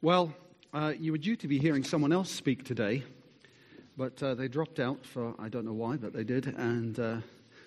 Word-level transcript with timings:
Well, 0.00 0.32
uh, 0.72 0.92
you 0.96 1.10
were 1.10 1.18
due 1.18 1.34
to 1.34 1.48
be 1.48 1.58
hearing 1.58 1.82
someone 1.82 2.12
else 2.12 2.30
speak 2.30 2.64
today, 2.64 3.02
but 3.96 4.22
uh, 4.22 4.36
they 4.36 4.46
dropped 4.46 4.78
out 4.78 5.04
for 5.04 5.34
I 5.40 5.48
don't 5.48 5.64
know 5.64 5.72
why, 5.72 5.96
but 5.96 6.12
they 6.12 6.22
did, 6.22 6.46
and 6.46 6.96
uh, 7.00 7.16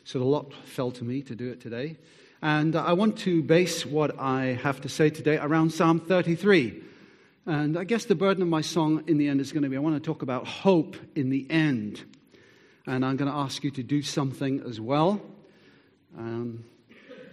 so 0.05 0.17
the 0.17 0.23
lot 0.23 0.53
fell 0.63 0.91
to 0.91 1.03
me 1.03 1.23
to 1.23 1.35
do 1.35 1.49
it 1.49 1.59
today. 1.59 1.97
And 2.41 2.77
I 2.77 2.93
want 2.93 3.17
to 3.19 3.43
base 3.43 3.85
what 3.85 4.17
I 4.17 4.57
have 4.63 4.79
to 4.79 4.87
say 4.87 5.09
today 5.09 5.39
around 5.39 5.71
Psalm 5.71 5.99
33. 5.99 6.81
And 7.47 7.77
I 7.77 7.83
guess 7.83 8.05
the 8.05 8.15
burden 8.15 8.41
of 8.43 8.47
my 8.47 8.61
song 8.61 9.03
in 9.07 9.17
the 9.17 9.27
end 9.27 9.41
is 9.41 9.51
going 9.51 9.63
to 9.63 9.69
be 9.69 9.75
I 9.75 9.81
want 9.81 9.95
to 9.95 9.99
talk 9.99 10.21
about 10.21 10.47
hope 10.47 10.95
in 11.17 11.31
the 11.31 11.45
end. 11.49 12.01
And 12.87 13.03
I'm 13.03 13.17
going 13.17 13.29
to 13.29 13.37
ask 13.37 13.61
you 13.61 13.71
to 13.71 13.83
do 13.83 14.01
something 14.01 14.63
as 14.65 14.79
well. 14.79 15.21
Um, 16.17 16.63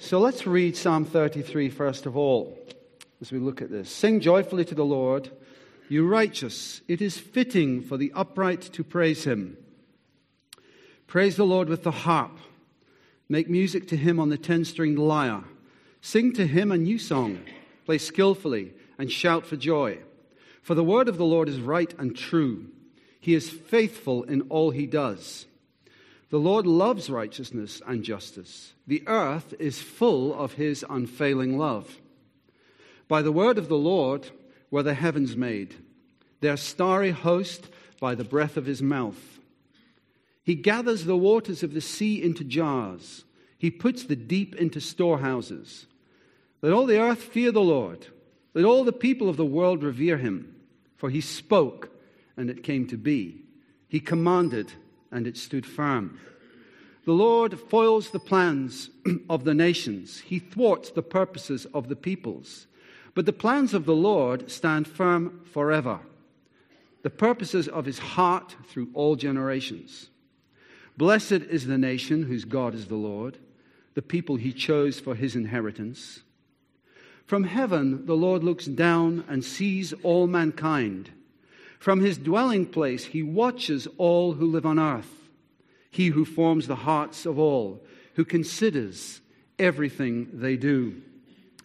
so 0.00 0.18
let's 0.18 0.44
read 0.44 0.76
Psalm 0.76 1.04
33 1.04 1.70
first 1.70 2.04
of 2.04 2.16
all 2.16 2.58
as 3.20 3.32
we 3.32 3.38
look 3.38 3.60
at 3.62 3.70
this. 3.70 3.90
Sing 3.90 4.20
joyfully 4.20 4.64
to 4.64 4.74
the 4.74 4.84
Lord, 4.84 5.30
you 5.88 6.06
righteous. 6.06 6.80
It 6.88 7.00
is 7.00 7.18
fitting 7.18 7.82
for 7.82 7.96
the 7.96 8.12
upright 8.14 8.60
to 8.60 8.84
praise 8.84 9.24
him. 9.24 9.56
Praise 11.06 11.36
the 11.36 11.46
Lord 11.46 11.68
with 11.68 11.82
the 11.82 11.90
harp. 11.90 12.38
Make 13.28 13.48
music 13.48 13.88
to 13.88 13.96
him 13.96 14.20
on 14.20 14.28
the 14.28 14.38
ten 14.38 14.64
stringed 14.64 14.98
lyre. 14.98 15.44
Sing 16.00 16.32
to 16.34 16.46
him 16.46 16.70
a 16.70 16.78
new 16.78 16.98
song. 16.98 17.40
Play 17.86 17.98
skillfully 17.98 18.72
and 18.98 19.10
shout 19.10 19.46
for 19.46 19.56
joy. 19.56 19.98
For 20.62 20.74
the 20.74 20.84
word 20.84 21.08
of 21.08 21.16
the 21.16 21.24
Lord 21.24 21.48
is 21.48 21.60
right 21.60 21.92
and 21.98 22.16
true. 22.16 22.66
He 23.20 23.34
is 23.34 23.48
faithful 23.48 24.22
in 24.24 24.42
all 24.42 24.70
he 24.70 24.86
does. 24.86 25.46
The 26.30 26.38
Lord 26.38 26.66
loves 26.66 27.08
righteousness 27.08 27.80
and 27.86 28.04
justice. 28.04 28.74
The 28.86 29.02
earth 29.06 29.54
is 29.58 29.80
full 29.80 30.34
of 30.34 30.52
his 30.52 30.84
unfailing 30.88 31.56
love. 31.56 31.98
By 33.08 33.22
the 33.22 33.32
word 33.32 33.58
of 33.58 33.68
the 33.68 33.78
Lord 33.78 34.30
were 34.70 34.82
the 34.82 34.94
heavens 34.94 35.36
made, 35.36 35.74
their 36.40 36.56
starry 36.56 37.10
host 37.10 37.68
by 37.98 38.14
the 38.14 38.24
breath 38.24 38.56
of 38.56 38.66
his 38.66 38.82
mouth. 38.82 39.38
He 40.44 40.54
gathers 40.54 41.04
the 41.04 41.16
waters 41.16 41.62
of 41.62 41.74
the 41.74 41.80
sea 41.80 42.22
into 42.22 42.44
jars, 42.44 43.24
he 43.58 43.70
puts 43.70 44.04
the 44.04 44.16
deep 44.16 44.54
into 44.54 44.80
storehouses. 44.80 45.86
Let 46.62 46.72
all 46.72 46.86
the 46.86 47.00
earth 47.00 47.22
fear 47.22 47.50
the 47.50 47.60
Lord, 47.60 48.06
let 48.54 48.64
all 48.64 48.84
the 48.84 48.92
people 48.92 49.28
of 49.28 49.36
the 49.36 49.44
world 49.44 49.82
revere 49.82 50.18
him. 50.18 50.54
For 50.96 51.10
he 51.10 51.20
spoke, 51.20 51.90
and 52.36 52.50
it 52.50 52.64
came 52.64 52.86
to 52.88 52.96
be. 52.96 53.40
He 53.88 54.00
commanded, 54.00 54.72
and 55.10 55.26
it 55.26 55.36
stood 55.36 55.64
firm. 55.64 56.18
The 57.04 57.12
Lord 57.12 57.58
foils 57.58 58.10
the 58.10 58.18
plans 58.18 58.90
of 59.30 59.44
the 59.44 59.54
nations, 59.54 60.18
he 60.18 60.38
thwarts 60.40 60.90
the 60.90 61.02
purposes 61.02 61.66
of 61.72 61.88
the 61.88 61.96
peoples. 61.96 62.66
But 63.14 63.26
the 63.26 63.32
plans 63.32 63.74
of 63.74 63.84
the 63.84 63.94
Lord 63.94 64.50
stand 64.50 64.86
firm 64.86 65.40
forever, 65.52 66.00
the 67.02 67.10
purposes 67.10 67.68
of 67.68 67.84
his 67.84 67.98
heart 67.98 68.56
through 68.68 68.88
all 68.94 69.16
generations. 69.16 70.10
Blessed 70.96 71.32
is 71.32 71.66
the 71.66 71.78
nation 71.78 72.24
whose 72.24 72.44
God 72.44 72.74
is 72.74 72.86
the 72.86 72.96
Lord, 72.96 73.38
the 73.94 74.02
people 74.02 74.36
he 74.36 74.52
chose 74.52 74.98
for 74.98 75.14
his 75.14 75.36
inheritance. 75.36 76.20
From 77.24 77.44
heaven, 77.44 78.06
the 78.06 78.16
Lord 78.16 78.42
looks 78.42 78.66
down 78.66 79.24
and 79.28 79.44
sees 79.44 79.92
all 80.02 80.26
mankind. 80.26 81.10
From 81.78 82.00
his 82.00 82.18
dwelling 82.18 82.66
place, 82.66 83.04
he 83.04 83.22
watches 83.22 83.86
all 83.98 84.32
who 84.32 84.46
live 84.46 84.66
on 84.66 84.78
earth. 84.78 85.28
He 85.90 86.08
who 86.08 86.24
forms 86.24 86.66
the 86.66 86.74
hearts 86.74 87.26
of 87.26 87.38
all, 87.38 87.84
who 88.14 88.24
considers 88.24 89.20
everything 89.58 90.28
they 90.32 90.56
do. 90.56 91.02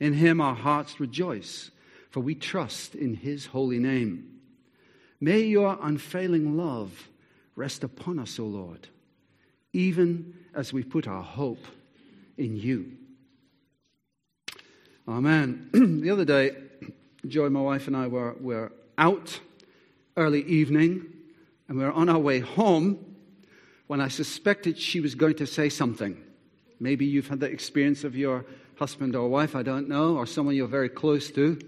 In 0.00 0.14
him 0.14 0.40
our 0.40 0.54
hearts 0.54 0.98
rejoice, 0.98 1.70
for 2.10 2.20
we 2.20 2.34
trust 2.34 2.94
in 2.94 3.14
his 3.14 3.46
holy 3.46 3.78
name. 3.78 4.40
May 5.20 5.40
your 5.42 5.78
unfailing 5.80 6.56
love 6.56 7.08
rest 7.54 7.84
upon 7.84 8.18
us, 8.18 8.38
O 8.38 8.46
Lord, 8.46 8.88
even 9.74 10.34
as 10.54 10.72
we 10.72 10.82
put 10.82 11.06
our 11.06 11.22
hope 11.22 11.64
in 12.38 12.56
you. 12.56 12.92
Amen. 15.06 15.68
the 16.02 16.10
other 16.10 16.24
day, 16.24 16.56
Joy, 17.26 17.50
my 17.50 17.60
wife, 17.60 17.86
and 17.86 17.96
I 17.96 18.06
were, 18.06 18.34
were 18.40 18.72
out 18.96 19.40
early 20.16 20.42
evening, 20.44 21.04
and 21.68 21.76
we 21.76 21.84
were 21.84 21.92
on 21.92 22.08
our 22.08 22.18
way 22.18 22.40
home 22.40 23.04
when 23.88 24.00
I 24.00 24.08
suspected 24.08 24.78
she 24.78 25.00
was 25.00 25.14
going 25.14 25.34
to 25.36 25.46
say 25.46 25.68
something. 25.68 26.16
Maybe 26.78 27.04
you've 27.04 27.28
had 27.28 27.40
the 27.40 27.50
experience 27.50 28.04
of 28.04 28.16
your 28.16 28.46
husband 28.80 29.14
or 29.14 29.28
wife, 29.28 29.54
I 29.54 29.62
don't 29.62 29.90
know, 29.90 30.16
or 30.16 30.24
someone 30.24 30.56
you're 30.56 30.66
very 30.66 30.88
close 30.88 31.30
to. 31.32 31.58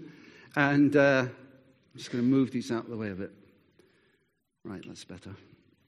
And 0.55 0.95
uh, 0.95 1.27
I'm 1.27 1.95
just 1.95 2.11
going 2.11 2.23
to 2.23 2.29
move 2.29 2.49
these 2.51 2.71
out 2.71 2.85
of 2.85 2.89
the 2.89 2.97
way 2.97 3.11
a 3.11 3.13
bit. 3.13 3.31
Right, 4.65 4.83
that's 4.85 5.05
better. 5.05 5.35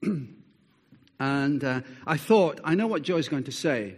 and 1.20 1.64
uh, 1.64 1.80
I 2.06 2.16
thought, 2.16 2.60
I 2.62 2.76
know 2.76 2.86
what 2.86 3.02
Joy's 3.02 3.28
going 3.28 3.42
to 3.44 3.52
say. 3.52 3.96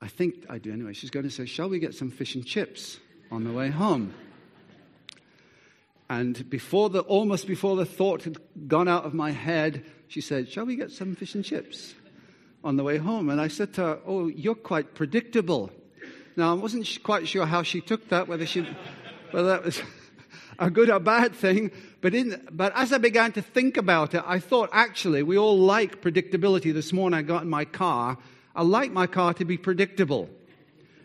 I 0.00 0.08
think 0.08 0.46
I 0.48 0.56
do 0.56 0.72
anyway. 0.72 0.94
She's 0.94 1.10
going 1.10 1.26
to 1.26 1.30
say, 1.30 1.44
Shall 1.44 1.68
we 1.68 1.78
get 1.78 1.94
some 1.94 2.10
fish 2.10 2.34
and 2.34 2.46
chips 2.46 2.98
on 3.30 3.44
the 3.44 3.52
way 3.52 3.68
home? 3.68 4.14
And 6.08 6.48
before 6.48 6.88
the, 6.88 7.00
almost 7.00 7.46
before 7.46 7.76
the 7.76 7.84
thought 7.84 8.22
had 8.22 8.38
gone 8.66 8.88
out 8.88 9.04
of 9.04 9.12
my 9.12 9.32
head, 9.32 9.84
she 10.06 10.22
said, 10.22 10.48
Shall 10.48 10.64
we 10.64 10.76
get 10.76 10.90
some 10.90 11.14
fish 11.16 11.34
and 11.34 11.44
chips 11.44 11.94
on 12.64 12.76
the 12.76 12.82
way 12.82 12.96
home? 12.96 13.28
And 13.28 13.38
I 13.38 13.48
said 13.48 13.74
to 13.74 13.82
her, 13.82 13.98
Oh, 14.06 14.28
you're 14.28 14.54
quite 14.54 14.94
predictable. 14.94 15.70
Now, 16.38 16.52
I 16.52 16.54
wasn't 16.54 17.02
quite 17.02 17.26
sure 17.26 17.46
how 17.46 17.64
she 17.64 17.80
took 17.80 18.10
that, 18.10 18.28
whether, 18.28 18.46
she, 18.46 18.64
whether 19.32 19.48
that 19.48 19.64
was 19.64 19.82
a 20.60 20.70
good 20.70 20.88
or 20.88 21.00
bad 21.00 21.34
thing. 21.34 21.72
But, 22.00 22.14
in, 22.14 22.46
but 22.52 22.72
as 22.76 22.92
I 22.92 22.98
began 22.98 23.32
to 23.32 23.42
think 23.42 23.76
about 23.76 24.14
it, 24.14 24.22
I 24.24 24.38
thought 24.38 24.70
actually 24.72 25.24
we 25.24 25.36
all 25.36 25.58
like 25.58 26.00
predictability. 26.00 26.72
This 26.72 26.92
morning 26.92 27.18
I 27.18 27.22
got 27.22 27.42
in 27.42 27.50
my 27.50 27.64
car. 27.64 28.18
I 28.54 28.62
like 28.62 28.92
my 28.92 29.08
car 29.08 29.34
to 29.34 29.44
be 29.44 29.56
predictable. 29.56 30.30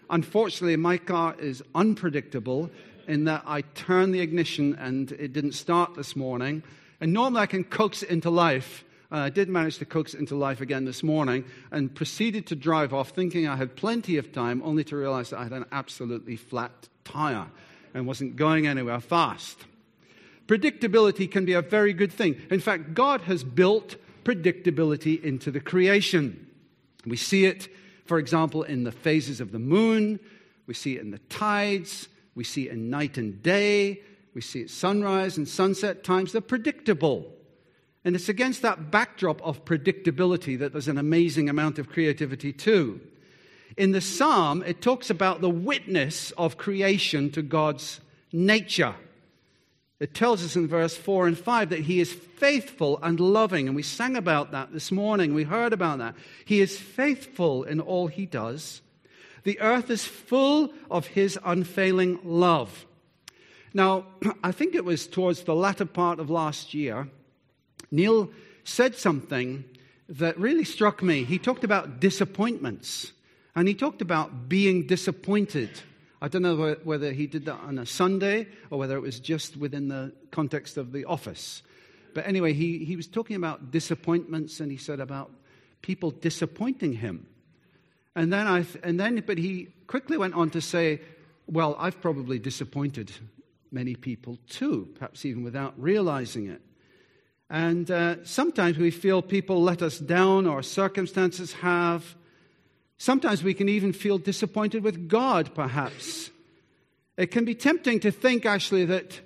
Unfortunately, 0.07 0.75
my 0.75 0.99
car 0.99 1.35
is 1.39 1.63
unpredictable 1.73 2.69
in 3.07 3.23
that 3.23 3.41
I 3.47 3.61
turned 3.61 4.13
the 4.13 4.19
ignition 4.19 4.75
and 4.75 5.11
it 5.13 5.33
didn't 5.33 5.53
start 5.53 5.95
this 5.95 6.15
morning. 6.15 6.61
And 7.01 7.11
normally 7.11 7.41
I 7.41 7.47
can 7.47 7.63
coax 7.63 8.03
it 8.03 8.09
into 8.09 8.29
life. 8.29 8.85
Uh, 9.13 9.17
I 9.17 9.29
did 9.29 9.47
manage 9.47 9.77
to 9.77 9.85
coax 9.85 10.15
it 10.15 10.19
into 10.19 10.35
life 10.35 10.59
again 10.59 10.85
this 10.85 11.03
morning 11.03 11.45
and 11.71 11.93
proceeded 11.93 12.47
to 12.47 12.55
drive 12.55 12.95
off 12.95 13.09
thinking 13.09 13.47
I 13.47 13.55
had 13.55 13.75
plenty 13.75 14.17
of 14.17 14.31
time, 14.31 14.59
only 14.65 14.83
to 14.85 14.97
realize 14.97 15.29
that 15.29 15.37
I 15.37 15.43
had 15.43 15.51
an 15.51 15.65
absolutely 15.71 16.35
flat 16.35 16.89
tire 17.03 17.45
and 17.93 18.07
wasn't 18.07 18.35
going 18.37 18.65
anywhere 18.65 18.99
fast. 18.99 19.59
Predictability 20.47 21.29
can 21.29 21.45
be 21.45 21.53
a 21.53 21.61
very 21.61 21.93
good 21.93 22.11
thing. 22.11 22.41
In 22.49 22.59
fact, 22.59 22.95
God 22.95 23.21
has 23.21 23.43
built 23.43 23.97
predictability 24.23 25.23
into 25.23 25.51
the 25.51 25.59
creation. 25.59 26.47
We 27.05 27.17
see 27.17 27.45
it, 27.45 27.67
for 28.05 28.17
example, 28.17 28.63
in 28.63 28.83
the 28.83 28.91
phases 28.91 29.39
of 29.39 29.51
the 29.51 29.59
moon, 29.59 30.19
we 30.65 30.73
see 30.73 30.95
it 30.95 31.01
in 31.01 31.11
the 31.11 31.19
tides, 31.19 32.07
we 32.33 32.43
see 32.43 32.67
it 32.67 32.71
in 32.71 32.89
night 32.89 33.19
and 33.19 33.43
day, 33.43 34.01
we 34.33 34.41
see 34.41 34.61
it 34.61 34.71
sunrise 34.71 35.37
and 35.37 35.47
sunset 35.47 36.03
times. 36.03 36.31
They're 36.31 36.41
predictable. 36.41 37.31
And 38.05 38.15
it's 38.15 38.29
against 38.29 38.61
that 38.61 38.91
backdrop 38.91 39.41
of 39.41 39.63
predictability 39.65 40.59
that 40.59 40.73
there's 40.73 40.87
an 40.87 40.97
amazing 40.97 41.49
amount 41.49 41.79
of 41.79 41.89
creativity 41.89 42.51
too. 42.51 42.99
In 43.77 43.91
the 43.91 44.01
psalm, 44.01 44.63
it 44.65 44.81
talks 44.81 45.09
about 45.09 45.41
the 45.41 45.49
witness 45.49 46.31
of 46.31 46.57
creation 46.57 47.31
to 47.31 47.41
God's 47.41 48.01
nature. 48.31 48.95
It 49.99 50.13
tells 50.13 50.43
us 50.43 50.55
in 50.55 50.67
verse 50.67 50.97
4 50.97 51.27
and 51.27 51.37
5 51.37 51.69
that 51.69 51.79
he 51.79 52.01
is 52.01 52.11
faithful 52.11 52.99
and 53.01 53.19
loving. 53.19 53.67
And 53.67 53.75
we 53.75 53.83
sang 53.83 54.17
about 54.17 54.51
that 54.51 54.73
this 54.73 54.91
morning. 54.91 55.33
We 55.33 55.43
heard 55.43 55.71
about 55.71 55.99
that. 55.99 56.15
He 56.45 56.59
is 56.59 56.77
faithful 56.77 57.63
in 57.63 57.79
all 57.79 58.07
he 58.07 58.25
does. 58.25 58.81
The 59.43 59.59
earth 59.61 59.89
is 59.89 60.03
full 60.03 60.73
of 60.91 61.07
his 61.07 61.39
unfailing 61.45 62.19
love. 62.23 62.85
Now, 63.73 64.05
I 64.43 64.51
think 64.51 64.75
it 64.75 64.85
was 64.85 65.07
towards 65.07 65.43
the 65.43 65.55
latter 65.55 65.85
part 65.85 66.19
of 66.19 66.29
last 66.29 66.73
year 66.73 67.07
Neil 67.93 68.31
said 68.63 68.95
something 68.95 69.63
that 70.09 70.37
really 70.39 70.63
struck 70.63 71.03
me. 71.03 71.23
He 71.23 71.37
talked 71.37 71.63
about 71.63 71.99
disappointments 71.99 73.13
and 73.55 73.67
he 73.67 73.75
talked 73.75 74.01
about 74.01 74.49
being 74.49 74.87
disappointed. 74.87 75.69
I 76.19 76.27
don't 76.27 76.41
know 76.41 76.75
whether 76.83 77.11
he 77.11 77.27
did 77.27 77.45
that 77.45 77.59
on 77.59 77.77
a 77.77 77.85
Sunday 77.85 78.47
or 78.71 78.79
whether 78.79 78.97
it 78.97 79.01
was 79.01 79.19
just 79.19 79.57
within 79.57 79.89
the 79.89 80.11
context 80.31 80.77
of 80.77 80.91
the 80.91 81.05
office. 81.05 81.61
But 82.15 82.25
anyway, 82.27 82.53
he, 82.53 82.83
he 82.83 82.95
was 82.95 83.07
talking 83.07 83.35
about 83.35 83.69
disappointments 83.69 84.59
and 84.59 84.71
he 84.71 84.77
said 84.77 84.99
about 84.99 85.29
people 85.83 86.09
disappointing 86.09 86.93
him. 86.93 87.27
And 88.15 88.33
then, 88.33 88.47
I, 88.47 88.65
and 88.81 88.99
then, 88.99 89.23
but 89.25 89.37
he 89.37 89.67
quickly 89.85 90.17
went 90.17 90.33
on 90.33 90.49
to 90.51 90.61
say, 90.61 91.01
well, 91.45 91.75
I've 91.77 92.01
probably 92.01 92.39
disappointed 92.39 93.11
many 93.71 93.93
people 93.93 94.39
too, 94.49 94.89
perhaps 94.95 95.25
even 95.25 95.43
without 95.43 95.75
realizing 95.77 96.47
it. 96.47 96.61
And 97.49 97.89
uh, 97.91 98.23
sometimes 98.25 98.77
we 98.77 98.91
feel 98.91 99.21
people 99.21 99.61
let 99.61 99.81
us 99.81 99.99
down 99.99 100.47
or 100.47 100.63
circumstances 100.63 101.53
have. 101.53 102.15
Sometimes 102.97 103.43
we 103.43 103.53
can 103.53 103.69
even 103.69 103.93
feel 103.93 104.17
disappointed 104.17 104.83
with 104.83 105.07
God, 105.07 105.53
perhaps. 105.53 106.31
It 107.17 107.27
can 107.27 107.45
be 107.45 107.53
tempting 107.53 107.99
to 108.01 108.11
think, 108.11 108.45
actually, 108.45 108.85
that, 108.85 109.19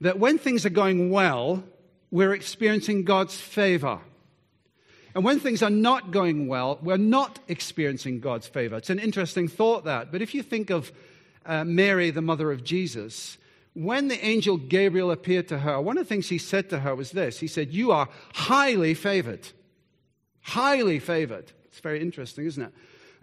that 0.00 0.18
when 0.18 0.38
things 0.38 0.66
are 0.66 0.70
going 0.70 1.10
well, 1.10 1.64
we're 2.10 2.34
experiencing 2.34 3.04
God's 3.04 3.40
favor. 3.40 4.00
And 5.14 5.24
when 5.24 5.40
things 5.40 5.62
are 5.62 5.70
not 5.70 6.10
going 6.10 6.46
well, 6.46 6.78
we're 6.82 6.96
not 6.96 7.38
experiencing 7.48 8.20
God's 8.20 8.46
favor. 8.46 8.76
It's 8.76 8.90
an 8.90 8.98
interesting 8.98 9.48
thought, 9.48 9.84
that. 9.84 10.12
But 10.12 10.22
if 10.22 10.34
you 10.34 10.42
think 10.42 10.70
of 10.70 10.92
uh, 11.46 11.64
Mary, 11.64 12.10
the 12.10 12.22
mother 12.22 12.52
of 12.52 12.62
Jesus, 12.62 13.38
when 13.78 14.08
the 14.08 14.24
angel 14.24 14.56
Gabriel 14.56 15.10
appeared 15.10 15.48
to 15.48 15.60
her, 15.60 15.80
one 15.80 15.98
of 15.98 16.04
the 16.04 16.08
things 16.08 16.28
he 16.28 16.38
said 16.38 16.68
to 16.70 16.80
her 16.80 16.94
was 16.94 17.12
this 17.12 17.38
He 17.38 17.46
said, 17.46 17.72
You 17.72 17.92
are 17.92 18.08
highly 18.34 18.94
favored. 18.94 19.48
Highly 20.40 20.98
favored. 20.98 21.52
It's 21.66 21.80
very 21.80 22.00
interesting, 22.00 22.46
isn't 22.46 22.72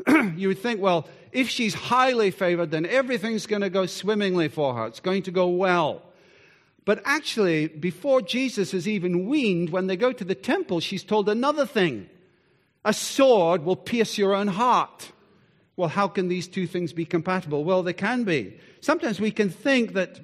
it? 0.08 0.36
you 0.38 0.48
would 0.48 0.60
think, 0.60 0.80
well, 0.80 1.08
if 1.32 1.50
she's 1.50 1.74
highly 1.74 2.32
favored, 2.32 2.72
then 2.72 2.86
everything's 2.86 3.48
going 3.48 3.64
to 3.64 3.70
go 3.70 3.86
swimmingly 3.86 4.48
for 4.48 4.76
her. 4.76 4.86
It's 4.88 5.00
going 5.00 5.24
to 5.24 5.32
go 5.32 5.48
well. 5.48 6.04
But 6.86 7.02
actually, 7.04 7.68
before 7.68 8.22
Jesus 8.22 8.74
is 8.74 8.88
even 8.88 9.28
weaned, 9.28 9.72
when 9.72 9.88
they 9.88 9.98
go 9.98 10.12
to 10.14 10.24
the 10.24 10.36
temple, 10.36 10.80
she's 10.80 11.04
told 11.04 11.28
another 11.28 11.66
thing 11.66 12.10
a 12.84 12.94
sword 12.94 13.66
will 13.66 13.76
pierce 13.76 14.18
your 14.18 14.36
own 14.36 14.48
heart. 14.48 15.12
Well, 15.76 15.90
how 15.90 16.08
can 16.08 16.28
these 16.28 16.48
two 16.48 16.68
things 16.68 16.94
be 16.94 17.06
compatible? 17.06 17.64
Well, 17.64 17.84
they 17.84 17.94
can 17.94 18.24
be. 18.24 18.58
Sometimes 18.80 19.20
we 19.20 19.32
can 19.32 19.50
think 19.50 19.94
that, 19.94 20.20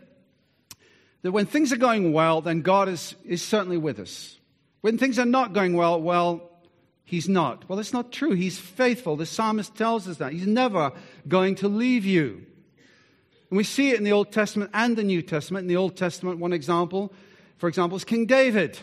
that 1.21 1.31
when 1.31 1.45
things 1.45 1.71
are 1.71 1.77
going 1.77 2.13
well, 2.13 2.41
then 2.41 2.61
God 2.61 2.89
is, 2.89 3.15
is 3.25 3.41
certainly 3.41 3.77
with 3.77 3.99
us. 3.99 4.37
When 4.81 4.97
things 4.97 5.19
are 5.19 5.25
not 5.25 5.53
going 5.53 5.75
well, 5.75 6.01
well, 6.01 6.51
He's 7.11 7.27
not. 7.27 7.67
Well, 7.67 7.77
it's 7.79 7.91
not 7.91 8.13
true. 8.13 8.31
He's 8.31 8.57
faithful. 8.57 9.17
The 9.17 9.25
psalmist 9.25 9.75
tells 9.75 10.07
us 10.07 10.17
that. 10.17 10.31
He's 10.31 10.47
never 10.47 10.93
going 11.27 11.55
to 11.55 11.67
leave 11.67 12.05
you. 12.05 12.45
And 13.49 13.57
we 13.57 13.65
see 13.65 13.89
it 13.89 13.97
in 13.97 14.05
the 14.05 14.13
Old 14.13 14.31
Testament 14.31 14.71
and 14.73 14.95
the 14.95 15.03
New 15.03 15.21
Testament. 15.21 15.63
In 15.63 15.67
the 15.67 15.75
Old 15.75 15.97
Testament, 15.97 16.39
one 16.39 16.53
example, 16.53 17.11
for 17.57 17.67
example, 17.67 17.97
is 17.97 18.05
King 18.05 18.27
David, 18.27 18.79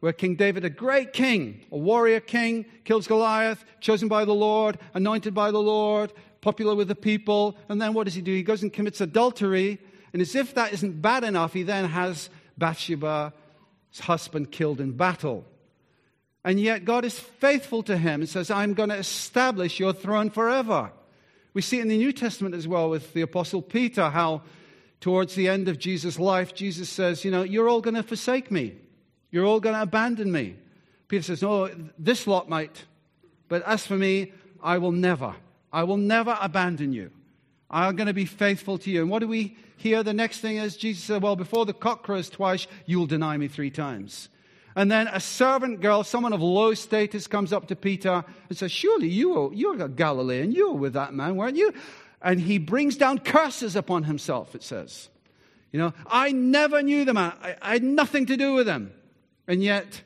where 0.00 0.12
King 0.12 0.34
David, 0.34 0.66
a 0.66 0.70
great 0.70 1.14
king, 1.14 1.64
a 1.72 1.78
warrior 1.78 2.20
king, 2.20 2.66
kills 2.84 3.06
Goliath, 3.06 3.64
chosen 3.80 4.06
by 4.06 4.26
the 4.26 4.34
Lord, 4.34 4.78
anointed 4.92 5.32
by 5.32 5.50
the 5.50 5.62
Lord, 5.62 6.12
popular 6.42 6.74
with 6.74 6.88
the 6.88 6.94
people. 6.94 7.56
And 7.70 7.80
then 7.80 7.94
what 7.94 8.04
does 8.04 8.14
he 8.14 8.20
do? 8.20 8.34
He 8.34 8.42
goes 8.42 8.62
and 8.62 8.70
commits 8.70 9.00
adultery. 9.00 9.78
And 10.12 10.20
as 10.20 10.34
if 10.34 10.54
that 10.54 10.72
isn't 10.72 11.00
bad 11.00 11.24
enough, 11.24 11.52
he 11.52 11.62
then 11.62 11.86
has 11.86 12.28
Bathsheba's 12.58 13.32
husband, 14.00 14.50
killed 14.50 14.80
in 14.80 14.92
battle. 14.92 15.44
And 16.44 16.60
yet 16.60 16.84
God 16.84 17.04
is 17.04 17.18
faithful 17.18 17.82
to 17.84 17.96
him 17.96 18.20
and 18.20 18.28
says, 18.28 18.50
I'm 18.50 18.74
going 18.74 18.88
to 18.88 18.96
establish 18.96 19.78
your 19.78 19.92
throne 19.92 20.30
forever. 20.30 20.90
We 21.54 21.62
see 21.62 21.78
it 21.78 21.82
in 21.82 21.88
the 21.88 21.96
New 21.96 22.12
Testament 22.12 22.54
as 22.54 22.66
well 22.66 22.90
with 22.90 23.12
the 23.12 23.20
Apostle 23.22 23.62
Peter, 23.62 24.10
how 24.10 24.42
towards 25.00 25.34
the 25.34 25.48
end 25.48 25.68
of 25.68 25.78
Jesus' 25.78 26.18
life, 26.18 26.54
Jesus 26.54 26.88
says, 26.88 27.24
You 27.24 27.30
know, 27.30 27.42
you're 27.42 27.68
all 27.68 27.80
going 27.80 27.94
to 27.94 28.02
forsake 28.02 28.50
me. 28.50 28.76
You're 29.30 29.44
all 29.46 29.60
going 29.60 29.74
to 29.74 29.82
abandon 29.82 30.32
me. 30.32 30.56
Peter 31.08 31.22
says, 31.22 31.42
No, 31.42 31.70
this 31.98 32.26
lot 32.26 32.48
might. 32.48 32.84
But 33.48 33.62
as 33.64 33.86
for 33.86 33.96
me, 33.96 34.32
I 34.62 34.78
will 34.78 34.92
never. 34.92 35.34
I 35.72 35.84
will 35.84 35.96
never 35.96 36.36
abandon 36.40 36.92
you. 36.92 37.10
I'm 37.72 37.96
going 37.96 38.06
to 38.06 38.12
be 38.12 38.26
faithful 38.26 38.78
to 38.78 38.90
you. 38.90 39.00
And 39.00 39.10
what 39.10 39.20
do 39.20 39.28
we 39.28 39.56
hear? 39.76 40.02
The 40.02 40.12
next 40.12 40.40
thing 40.40 40.58
is 40.58 40.76
Jesus 40.76 41.04
said, 41.04 41.22
Well, 41.22 41.36
before 41.36 41.64
the 41.64 41.72
cock 41.72 42.02
crows 42.02 42.28
twice, 42.28 42.66
you'll 42.86 43.06
deny 43.06 43.36
me 43.36 43.48
three 43.48 43.70
times. 43.70 44.28
And 44.74 44.90
then 44.90 45.08
a 45.08 45.20
servant 45.20 45.80
girl, 45.80 46.02
someone 46.02 46.32
of 46.32 46.40
low 46.40 46.74
status, 46.74 47.26
comes 47.26 47.52
up 47.52 47.68
to 47.68 47.76
Peter 47.76 48.24
and 48.48 48.58
says, 48.58 48.72
Surely 48.72 49.08
you 49.08 49.30
were, 49.30 49.54
you're 49.54 49.82
a 49.82 49.88
Galilean. 49.88 50.52
You 50.52 50.72
were 50.72 50.78
with 50.78 50.92
that 50.94 51.14
man, 51.14 51.36
weren't 51.36 51.56
you? 51.56 51.72
And 52.20 52.40
he 52.40 52.58
brings 52.58 52.96
down 52.96 53.18
curses 53.18 53.74
upon 53.74 54.04
himself, 54.04 54.54
it 54.54 54.62
says. 54.62 55.08
You 55.72 55.78
know, 55.78 55.94
I 56.06 56.32
never 56.32 56.82
knew 56.82 57.04
the 57.04 57.14
man. 57.14 57.32
I, 57.42 57.56
I 57.62 57.72
had 57.72 57.82
nothing 57.82 58.26
to 58.26 58.36
do 58.36 58.54
with 58.54 58.68
him. 58.68 58.92
And 59.48 59.62
yet, 59.62 60.02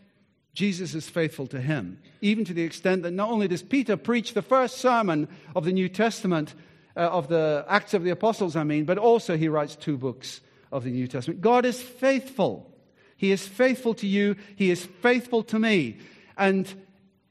Jesus 0.55 0.95
is 0.95 1.09
faithful 1.09 1.47
to 1.49 1.61
him, 1.61 2.01
even 2.23 2.45
to 2.47 2.55
the 2.55 2.63
extent 2.63 3.03
that 3.03 3.11
not 3.11 3.31
only 3.31 3.47
does 3.47 3.63
Peter 3.63 3.97
preach 3.97 4.33
the 4.33 4.43
first 4.43 4.79
sermon 4.79 5.29
of 5.55 5.65
the 5.65 5.73
New 5.73 5.89
Testament, 5.89 6.55
uh, 6.97 7.01
of 7.01 7.29
the 7.29 7.65
Acts 7.69 7.95
of 7.95 8.03
the 8.03 8.11
Apostles, 8.11 8.57
I 8.57 8.65
mean, 8.65 8.85
but 8.85 8.99
also 8.99 9.37
he 9.37 9.49
writes 9.49 9.77
two 9.77 9.97
books 9.97 10.41
of 10.73 10.85
the 10.85 10.91
New 10.91 11.07
Testament. 11.07 11.41
God 11.41 11.65
is 11.65 11.81
faithful. 11.81 12.73
He 13.17 13.33
is 13.33 13.47
faithful 13.47 13.95
to 13.95 14.07
you. 14.07 14.37
He 14.57 14.71
is 14.71 14.85
faithful 14.85 15.43
to 15.45 15.59
me. 15.59 15.99
And 16.37 16.73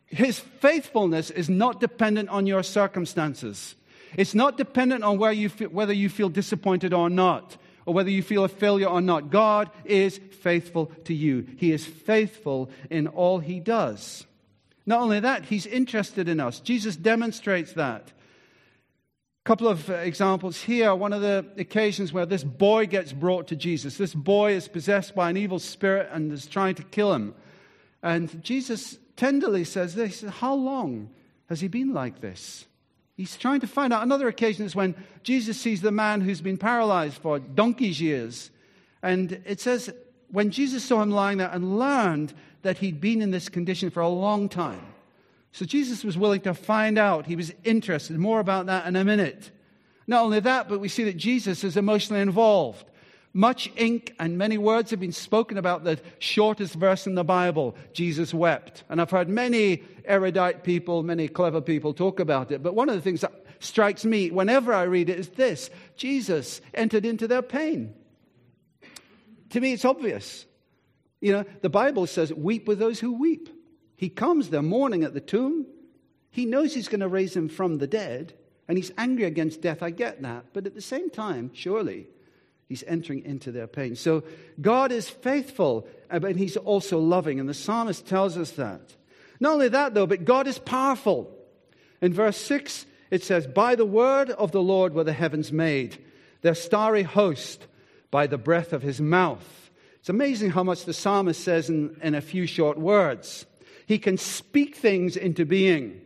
his 0.06 0.40
faithfulness 0.40 1.32
is 1.32 1.50
not 1.50 1.80
dependent 1.80 2.30
on 2.30 2.48
your 2.48 2.64
circumstances. 2.64 3.76
It's 4.16 4.36
not 4.36 4.58
dependent 4.58 5.04
on 5.04 5.18
where 5.18 5.32
you 5.32 5.50
feel, 5.50 5.70
whether 5.70 5.94
you 5.94 6.10
feel 6.10 6.30
disappointed 6.30 6.94
or 6.94 7.10
not, 7.10 7.58
or 7.86 7.94
whether 7.94 8.10
you 8.10 8.24
feel 8.24 8.44
a 8.44 8.50
failure 8.50 8.88
or 8.88 9.02
not. 9.02 9.30
God 9.30 9.70
is 9.84 10.20
faithful 10.42 10.88
to 11.06 11.14
you. 11.14 11.46
He 11.58 11.72
is 11.72 11.86
faithful 11.86 12.70
in 12.90 13.08
all 13.08 13.40
he 13.40 13.60
does. 13.60 14.26
Not 14.86 15.02
only 15.02 15.20
that, 15.20 15.46
he's 15.46 15.66
interested 15.66 16.30
in 16.30 16.40
us. 16.40 16.60
Jesus 16.60 16.96
demonstrates 16.96 17.74
that 17.74 18.12
couple 19.46 19.68
of 19.68 19.92
uh, 19.92 19.94
examples 19.94 20.60
here. 20.60 20.94
One 20.96 21.14
of 21.14 21.22
the 21.22 21.46
occasions 21.58 22.12
where 22.12 22.26
this 22.26 22.44
boy 22.44 22.88
gets 22.88 23.14
brought 23.14 23.48
to 23.48 23.56
Jesus. 23.56 23.96
This 23.96 24.16
boy 24.16 24.54
is 24.54 24.68
possessed 24.68 25.14
by 25.14 25.30
an 25.30 25.38
evil 25.38 25.60
spirit 25.60 26.10
and 26.12 26.32
is 26.34 26.48
trying 26.48 26.74
to 26.76 26.84
kill 26.84 27.14
him. 27.14 27.36
And 28.02 28.44
Jesus 28.44 28.98
tenderly 29.16 29.64
says 29.64 29.94
this 29.94 30.22
How 30.22 30.56
long 30.56 31.12
has 31.48 31.62
he 31.62 31.68
been 31.68 31.94
like 31.94 32.22
this? 32.22 32.66
He's 33.16 33.38
trying 33.38 33.62
to 33.62 33.68
find 33.68 33.94
out. 33.94 34.02
Another 34.04 34.28
occasion 34.28 34.66
is 34.66 34.76
when 34.76 34.96
Jesus 35.24 35.62
sees 35.62 35.80
the 35.80 35.92
man 35.92 36.22
who's 36.22 36.42
been 36.42 36.58
paralyzed 36.58 37.20
for 37.20 37.40
donkey's 37.40 38.02
years. 38.02 38.50
And 39.02 39.44
it 39.46 39.62
says, 39.62 39.94
when 40.32 40.50
Jesus 40.50 40.84
saw 40.84 41.02
him 41.02 41.12
lying 41.12 41.38
there 41.38 41.52
and 41.52 41.80
learned 41.80 42.34
that 42.64 42.80
he'd 42.80 43.00
been 43.00 43.22
in 43.22 43.32
this 43.32 43.48
condition 43.48 43.90
for 43.90 44.02
a 44.02 44.10
long 44.10 44.50
time, 44.50 44.86
so 45.56 45.64
Jesus 45.64 46.04
was 46.04 46.18
willing 46.18 46.42
to 46.42 46.54
find 46.54 46.98
out. 46.98 47.28
He 47.28 47.38
was 47.38 47.54
interested. 47.64 48.20
More 48.20 48.42
about 48.42 48.66
that 48.66 48.86
in 48.88 48.98
a 48.98 49.06
minute. 49.06 49.52
Not 50.06 50.26
only 50.26 50.42
that, 50.42 50.68
but 50.68 50.82
we 50.82 50.90
see 50.90 51.06
that 51.06 51.16
Jesus 51.16 51.64
is 51.64 51.78
emotionally 51.78 52.22
involved. 52.22 52.84
Much 53.32 53.72
ink 53.78 54.14
and 54.20 54.38
many 54.38 54.58
words 54.58 54.92
have 54.92 55.00
been 55.00 55.14
spoken 55.14 55.58
about 55.58 55.86
the 55.86 55.98
shortest 56.20 56.74
verse 56.74 57.08
in 57.08 57.16
the 57.16 57.24
Bible, 57.24 57.74
Jesus 57.94 58.34
wept. 58.34 58.84
And 58.90 59.00
I've 59.00 59.12
heard 59.12 59.30
many 59.30 59.82
erudite 60.04 60.66
people, 60.66 61.04
many 61.04 61.30
clever 61.30 61.62
people 61.62 61.94
talk 61.94 62.20
about 62.20 62.52
it. 62.52 62.62
But 62.62 62.76
one 62.76 62.90
of 62.90 62.96
the 62.96 63.02
things 63.02 63.22
that 63.22 63.32
strikes 63.60 64.04
me 64.04 64.32
whenever 64.32 64.74
I 64.74 64.84
read 64.84 65.10
it 65.10 65.18
is 65.18 65.30
this 65.30 65.70
Jesus 65.96 66.60
entered 66.74 67.06
into 67.06 67.30
their 67.30 67.42
pain. 67.42 67.94
To 69.52 69.62
me, 69.62 69.72
it's 69.72 69.86
obvious. 69.86 70.46
You 71.22 71.32
know, 71.32 71.46
the 71.62 71.70
Bible 71.70 72.08
says, 72.08 72.34
weep 72.34 72.68
with 72.68 72.78
those 72.78 73.00
who 73.00 73.14
weep. 73.14 73.48
He 73.96 74.10
comes 74.10 74.50
there 74.50 74.62
mourning 74.62 75.04
at 75.04 75.14
the 75.14 75.22
tomb. 75.22 75.66
He 76.30 76.46
knows 76.46 76.74
he's 76.74 76.90
going 76.90 77.00
to 77.00 77.08
raise 77.08 77.36
him 77.36 77.48
from 77.48 77.78
the 77.78 77.88
dead, 77.88 78.34
and 78.68 78.78
he's 78.78 78.92
angry 78.98 79.26
against 79.26 79.62
death. 79.62 79.82
I 79.82 79.90
get 79.90 80.22
that. 80.22 80.48
But 80.54 80.66
at 80.66 80.76
the 80.76 80.82
same 80.82 81.10
time, 81.10 81.52
surely, 81.54 82.08
he's 82.68 82.84
entering 82.88 83.24
into 83.24 83.52
their 83.52 83.68
pain. 83.68 83.96
So 83.96 84.24
God 84.60 84.92
is 84.92 85.10
faithful, 85.10 85.88
uh, 86.10 86.20
but 86.20 86.36
he's 86.36 86.58
also 86.58 87.00
loving, 87.00 87.40
and 87.40 87.48
the 87.48 87.54
psalmist 87.54 88.06
tells 88.06 88.38
us 88.38 88.52
that. 88.52 88.96
Not 89.40 89.54
only 89.54 89.70
that, 89.70 89.94
though, 89.94 90.08
but 90.08 90.26
God 90.26 90.48
is 90.48 90.60
powerful. 90.60 91.32
In 92.02 92.14
verse 92.14 92.38
6, 92.38 92.86
it 93.12 93.24
says, 93.24 93.48
By 93.48 93.76
the 93.76 93.86
word 93.86 94.30
of 94.30 94.52
the 94.52 94.62
Lord 94.62 94.94
were 94.94 95.04
the 95.04 95.14
heavens 95.14 95.52
made, 95.52 96.04
their 96.42 96.56
starry 96.56 97.04
host 97.04 97.68
by 98.12 98.28
the 98.28 98.38
breath 98.38 98.74
of 98.74 98.82
his 98.82 99.00
mouth. 99.00 99.72
It's 100.00 100.10
amazing 100.10 100.52
how 100.52 100.64
much 100.64 100.86
the 100.86 100.94
psalmist 100.94 101.44
says 101.44 101.70
in, 101.70 101.98
in 102.02 102.14
a 102.14 102.22
few 102.22 102.46
short 102.46 102.78
words. 102.78 103.46
He 103.86 104.00
can 104.00 104.18
speak 104.18 104.76
things 104.76 105.16
into 105.16 105.46
being. 105.46 106.02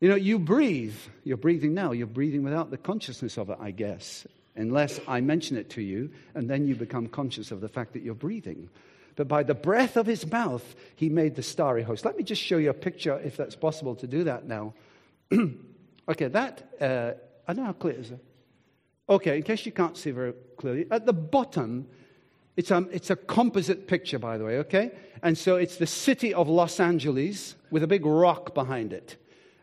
You 0.00 0.08
know, 0.08 0.14
you 0.14 0.38
breathe. 0.38 0.96
You're 1.24 1.36
breathing 1.36 1.74
now. 1.74 1.92
You're 1.92 2.06
breathing 2.06 2.42
without 2.42 2.70
the 2.70 2.76
consciousness 2.76 3.38
of 3.38 3.50
it, 3.50 3.58
I 3.60 3.70
guess, 3.70 4.26
unless 4.54 5.00
I 5.08 5.20
mention 5.20 5.56
it 5.56 5.70
to 5.70 5.82
you, 5.82 6.10
and 6.34 6.48
then 6.48 6.66
you 6.66 6.74
become 6.74 7.08
conscious 7.08 7.50
of 7.50 7.60
the 7.60 7.68
fact 7.68 7.94
that 7.94 8.02
you're 8.02 8.14
breathing. 8.14 8.68
But 9.16 9.28
by 9.28 9.42
the 9.42 9.54
breath 9.54 9.96
of 9.96 10.06
his 10.06 10.30
mouth, 10.30 10.76
he 10.94 11.08
made 11.08 11.34
the 11.34 11.42
starry 11.42 11.82
host. 11.82 12.04
Let 12.04 12.16
me 12.16 12.22
just 12.22 12.42
show 12.42 12.58
you 12.58 12.70
a 12.70 12.74
picture, 12.74 13.18
if 13.24 13.36
that's 13.36 13.56
possible 13.56 13.94
to 13.96 14.06
do 14.06 14.24
that 14.24 14.46
now. 14.46 14.74
okay, 16.08 16.28
that 16.28 16.70
uh, 16.80 17.12
I 17.48 17.54
don't 17.54 17.64
know 17.64 17.66
how 17.66 17.72
clear 17.72 17.94
it 17.94 18.00
is. 18.00 18.12
Okay, 19.08 19.36
in 19.36 19.42
case 19.42 19.64
you 19.64 19.72
can't 19.72 19.96
see 19.96 20.10
very 20.10 20.34
clearly, 20.58 20.86
at 20.90 21.06
the 21.06 21.12
bottom, 21.12 21.86
it's 22.56 22.70
a, 22.70 22.86
it's 22.90 23.10
a 23.10 23.16
composite 23.16 23.86
picture, 23.86 24.18
by 24.18 24.38
the 24.38 24.44
way, 24.44 24.58
okay? 24.58 24.92
And 25.22 25.36
so 25.36 25.56
it's 25.56 25.76
the 25.76 25.86
city 25.86 26.32
of 26.32 26.48
Los 26.48 26.80
Angeles 26.80 27.54
with 27.70 27.82
a 27.82 27.86
big 27.86 28.06
rock 28.06 28.54
behind 28.54 28.92
it. 28.92 29.16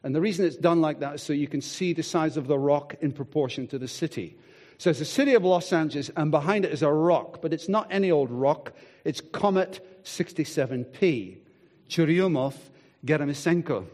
And 0.04 0.14
the 0.14 0.22
reason 0.22 0.46
it's 0.46 0.58
done 0.58 0.82
like 0.82 1.00
that 1.00 1.16
is 1.16 1.24
so 1.24 1.34
you 1.34 1.48
can 1.48 1.62
see 1.62 1.94
the 1.94 2.04
size 2.04 2.38
of 2.38 2.48
the 2.48 2.60
rock 2.60 2.96
in 3.02 3.12
proportion 3.12 3.68
to 3.68 3.80
the 3.80 3.88
city. 3.88 4.38
So 4.78 4.90
it's 4.90 5.00
the 5.00 5.06
city 5.06 5.34
of 5.34 5.44
Los 5.44 5.72
Angeles, 5.72 6.12
and 6.16 6.30
behind 6.30 6.66
it 6.66 6.72
is 6.72 6.82
a 6.82 6.92
rock, 6.92 7.42
but 7.42 7.54
it's 7.54 7.70
not 7.70 7.88
any 7.90 8.12
old 8.12 8.30
rock. 8.30 8.74
It's 9.06 9.22
Comet 9.22 10.04
67P, 10.04 11.38
Churyumov 11.90 12.56
Gerasimenko. 13.06 13.86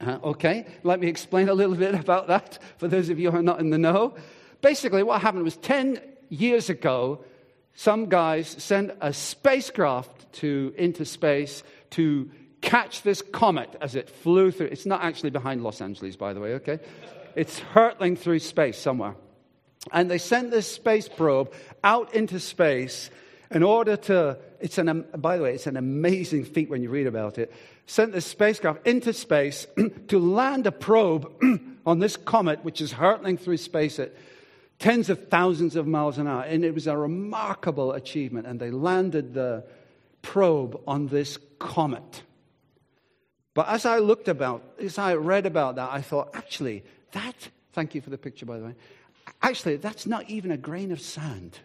Uh, 0.00 0.18
okay, 0.24 0.66
let 0.84 1.00
me 1.00 1.08
explain 1.08 1.48
a 1.48 1.54
little 1.54 1.74
bit 1.74 1.94
about 1.94 2.28
that 2.28 2.58
for 2.78 2.88
those 2.88 3.08
of 3.08 3.18
you 3.18 3.30
who 3.30 3.38
are 3.38 3.42
not 3.42 3.60
in 3.60 3.70
the 3.70 3.78
know. 3.78 4.14
Basically, 4.62 5.02
what 5.02 5.20
happened 5.20 5.44
was 5.44 5.56
10 5.58 6.00
years 6.28 6.70
ago, 6.70 7.24
some 7.74 8.06
guys 8.06 8.48
sent 8.48 8.92
a 9.00 9.12
spacecraft 9.12 10.32
to, 10.34 10.72
into 10.76 11.04
space 11.04 11.62
to 11.90 12.30
catch 12.60 13.02
this 13.02 13.20
comet 13.20 13.76
as 13.80 13.94
it 13.94 14.08
flew 14.08 14.50
through. 14.50 14.68
It's 14.68 14.86
not 14.86 15.02
actually 15.02 15.30
behind 15.30 15.62
Los 15.62 15.80
Angeles, 15.80 16.16
by 16.16 16.32
the 16.32 16.40
way, 16.40 16.54
okay? 16.54 16.78
It's 17.34 17.58
hurtling 17.58 18.16
through 18.16 18.38
space 18.38 18.78
somewhere. 18.78 19.16
And 19.92 20.10
they 20.10 20.18
sent 20.18 20.50
this 20.50 20.70
space 20.70 21.08
probe 21.08 21.52
out 21.82 22.14
into 22.14 22.40
space 22.40 23.10
in 23.50 23.62
order 23.62 23.96
to, 23.96 24.38
it's 24.60 24.78
an, 24.78 25.04
by 25.16 25.36
the 25.36 25.42
way, 25.42 25.54
it's 25.54 25.66
an 25.66 25.76
amazing 25.76 26.44
feat 26.44 26.70
when 26.70 26.82
you 26.82 26.90
read 26.90 27.06
about 27.06 27.38
it. 27.38 27.52
Sent 27.86 28.12
this 28.12 28.24
spacecraft 28.24 28.86
into 28.86 29.12
space 29.12 29.66
to 30.08 30.18
land 30.18 30.66
a 30.66 30.72
probe 30.72 31.30
on 31.86 31.98
this 31.98 32.16
comet, 32.16 32.64
which 32.64 32.80
is 32.80 32.92
hurtling 32.92 33.36
through 33.36 33.58
space 33.58 33.98
at 33.98 34.12
tens 34.78 35.10
of 35.10 35.28
thousands 35.28 35.76
of 35.76 35.86
miles 35.86 36.18
an 36.18 36.26
hour. 36.26 36.42
And 36.42 36.64
it 36.64 36.74
was 36.74 36.86
a 36.86 36.96
remarkable 36.96 37.92
achievement. 37.92 38.46
And 38.46 38.60
they 38.60 38.70
landed 38.70 39.34
the 39.34 39.64
probe 40.22 40.80
on 40.86 41.08
this 41.08 41.38
comet. 41.58 42.22
But 43.54 43.68
as 43.68 43.86
I 43.86 43.98
looked 43.98 44.28
about, 44.28 44.62
as 44.80 44.98
I 44.98 45.14
read 45.14 45.46
about 45.46 45.76
that, 45.76 45.90
I 45.90 46.00
thought, 46.00 46.30
actually, 46.34 46.82
that, 47.12 47.48
thank 47.72 47.94
you 47.94 48.00
for 48.00 48.10
the 48.10 48.18
picture, 48.18 48.46
by 48.46 48.58
the 48.58 48.64
way, 48.66 48.74
actually, 49.42 49.76
that's 49.76 50.06
not 50.06 50.28
even 50.28 50.50
a 50.50 50.56
grain 50.56 50.90
of 50.90 51.00
sand 51.00 51.58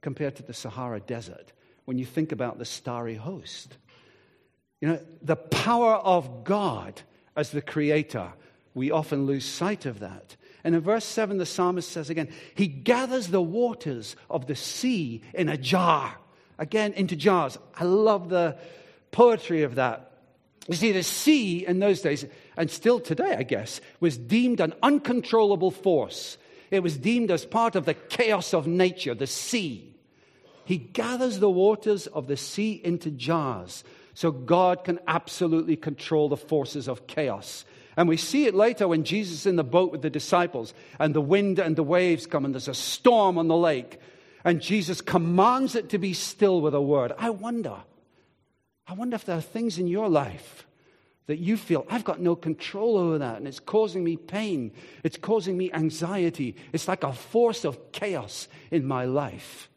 compared 0.00 0.36
to 0.36 0.42
the 0.42 0.54
Sahara 0.54 1.00
Desert 1.00 1.52
when 1.84 1.98
you 1.98 2.06
think 2.06 2.32
about 2.32 2.58
the 2.58 2.64
starry 2.64 3.16
host. 3.16 3.76
You 4.80 4.88
know, 4.88 5.00
the 5.22 5.36
power 5.36 5.94
of 5.94 6.44
God 6.44 7.02
as 7.36 7.50
the 7.50 7.62
creator, 7.62 8.32
we 8.74 8.90
often 8.90 9.26
lose 9.26 9.44
sight 9.44 9.84
of 9.86 10.00
that. 10.00 10.36
And 10.66 10.74
in 10.74 10.80
verse 10.80 11.04
7, 11.04 11.38
the 11.38 11.46
psalmist 11.46 11.92
says 11.92 12.10
again, 12.10 12.28
He 12.56 12.66
gathers 12.66 13.28
the 13.28 13.40
waters 13.40 14.16
of 14.28 14.48
the 14.48 14.56
sea 14.56 15.22
in 15.32 15.48
a 15.48 15.56
jar. 15.56 16.16
Again, 16.58 16.92
into 16.94 17.14
jars. 17.14 17.56
I 17.76 17.84
love 17.84 18.30
the 18.30 18.56
poetry 19.12 19.62
of 19.62 19.76
that. 19.76 20.10
You 20.66 20.74
see, 20.74 20.90
the 20.90 21.04
sea 21.04 21.64
in 21.64 21.78
those 21.78 22.00
days, 22.00 22.24
and 22.56 22.68
still 22.68 22.98
today, 22.98 23.36
I 23.38 23.44
guess, 23.44 23.80
was 24.00 24.18
deemed 24.18 24.58
an 24.58 24.74
uncontrollable 24.82 25.70
force. 25.70 26.36
It 26.72 26.82
was 26.82 26.96
deemed 26.98 27.30
as 27.30 27.46
part 27.46 27.76
of 27.76 27.84
the 27.84 27.94
chaos 27.94 28.52
of 28.52 28.66
nature, 28.66 29.14
the 29.14 29.28
sea. 29.28 29.94
He 30.64 30.78
gathers 30.78 31.38
the 31.38 31.48
waters 31.48 32.08
of 32.08 32.26
the 32.26 32.36
sea 32.36 32.72
into 32.72 33.12
jars 33.12 33.84
so 34.14 34.32
God 34.32 34.82
can 34.82 34.98
absolutely 35.06 35.76
control 35.76 36.28
the 36.28 36.36
forces 36.36 36.88
of 36.88 37.06
chaos. 37.06 37.64
And 37.96 38.08
we 38.08 38.16
see 38.16 38.44
it 38.46 38.54
later 38.54 38.86
when 38.86 39.04
Jesus 39.04 39.40
is 39.40 39.46
in 39.46 39.56
the 39.56 39.64
boat 39.64 39.90
with 39.90 40.02
the 40.02 40.10
disciples, 40.10 40.74
and 40.98 41.14
the 41.14 41.20
wind 41.20 41.58
and 41.58 41.76
the 41.76 41.82
waves 41.82 42.26
come, 42.26 42.44
and 42.44 42.54
there's 42.54 42.68
a 42.68 42.74
storm 42.74 43.38
on 43.38 43.48
the 43.48 43.56
lake, 43.56 43.98
and 44.44 44.60
Jesus 44.60 45.00
commands 45.00 45.74
it 45.74 45.88
to 45.90 45.98
be 45.98 46.12
still 46.12 46.60
with 46.60 46.74
a 46.74 46.80
word. 46.80 47.12
I 47.18 47.30
wonder, 47.30 47.76
I 48.86 48.92
wonder 48.92 49.14
if 49.14 49.24
there 49.24 49.38
are 49.38 49.40
things 49.40 49.78
in 49.78 49.88
your 49.88 50.08
life 50.08 50.66
that 51.26 51.38
you 51.38 51.56
feel, 51.56 51.84
I've 51.90 52.04
got 52.04 52.20
no 52.20 52.36
control 52.36 52.96
over 52.98 53.18
that, 53.18 53.38
and 53.38 53.48
it's 53.48 53.58
causing 53.58 54.04
me 54.04 54.16
pain, 54.16 54.72
it's 55.02 55.16
causing 55.16 55.56
me 55.56 55.72
anxiety. 55.72 56.54
It's 56.72 56.86
like 56.86 57.02
a 57.02 57.12
force 57.12 57.64
of 57.64 57.92
chaos 57.92 58.46
in 58.70 58.84
my 58.84 59.06
life. 59.06 59.68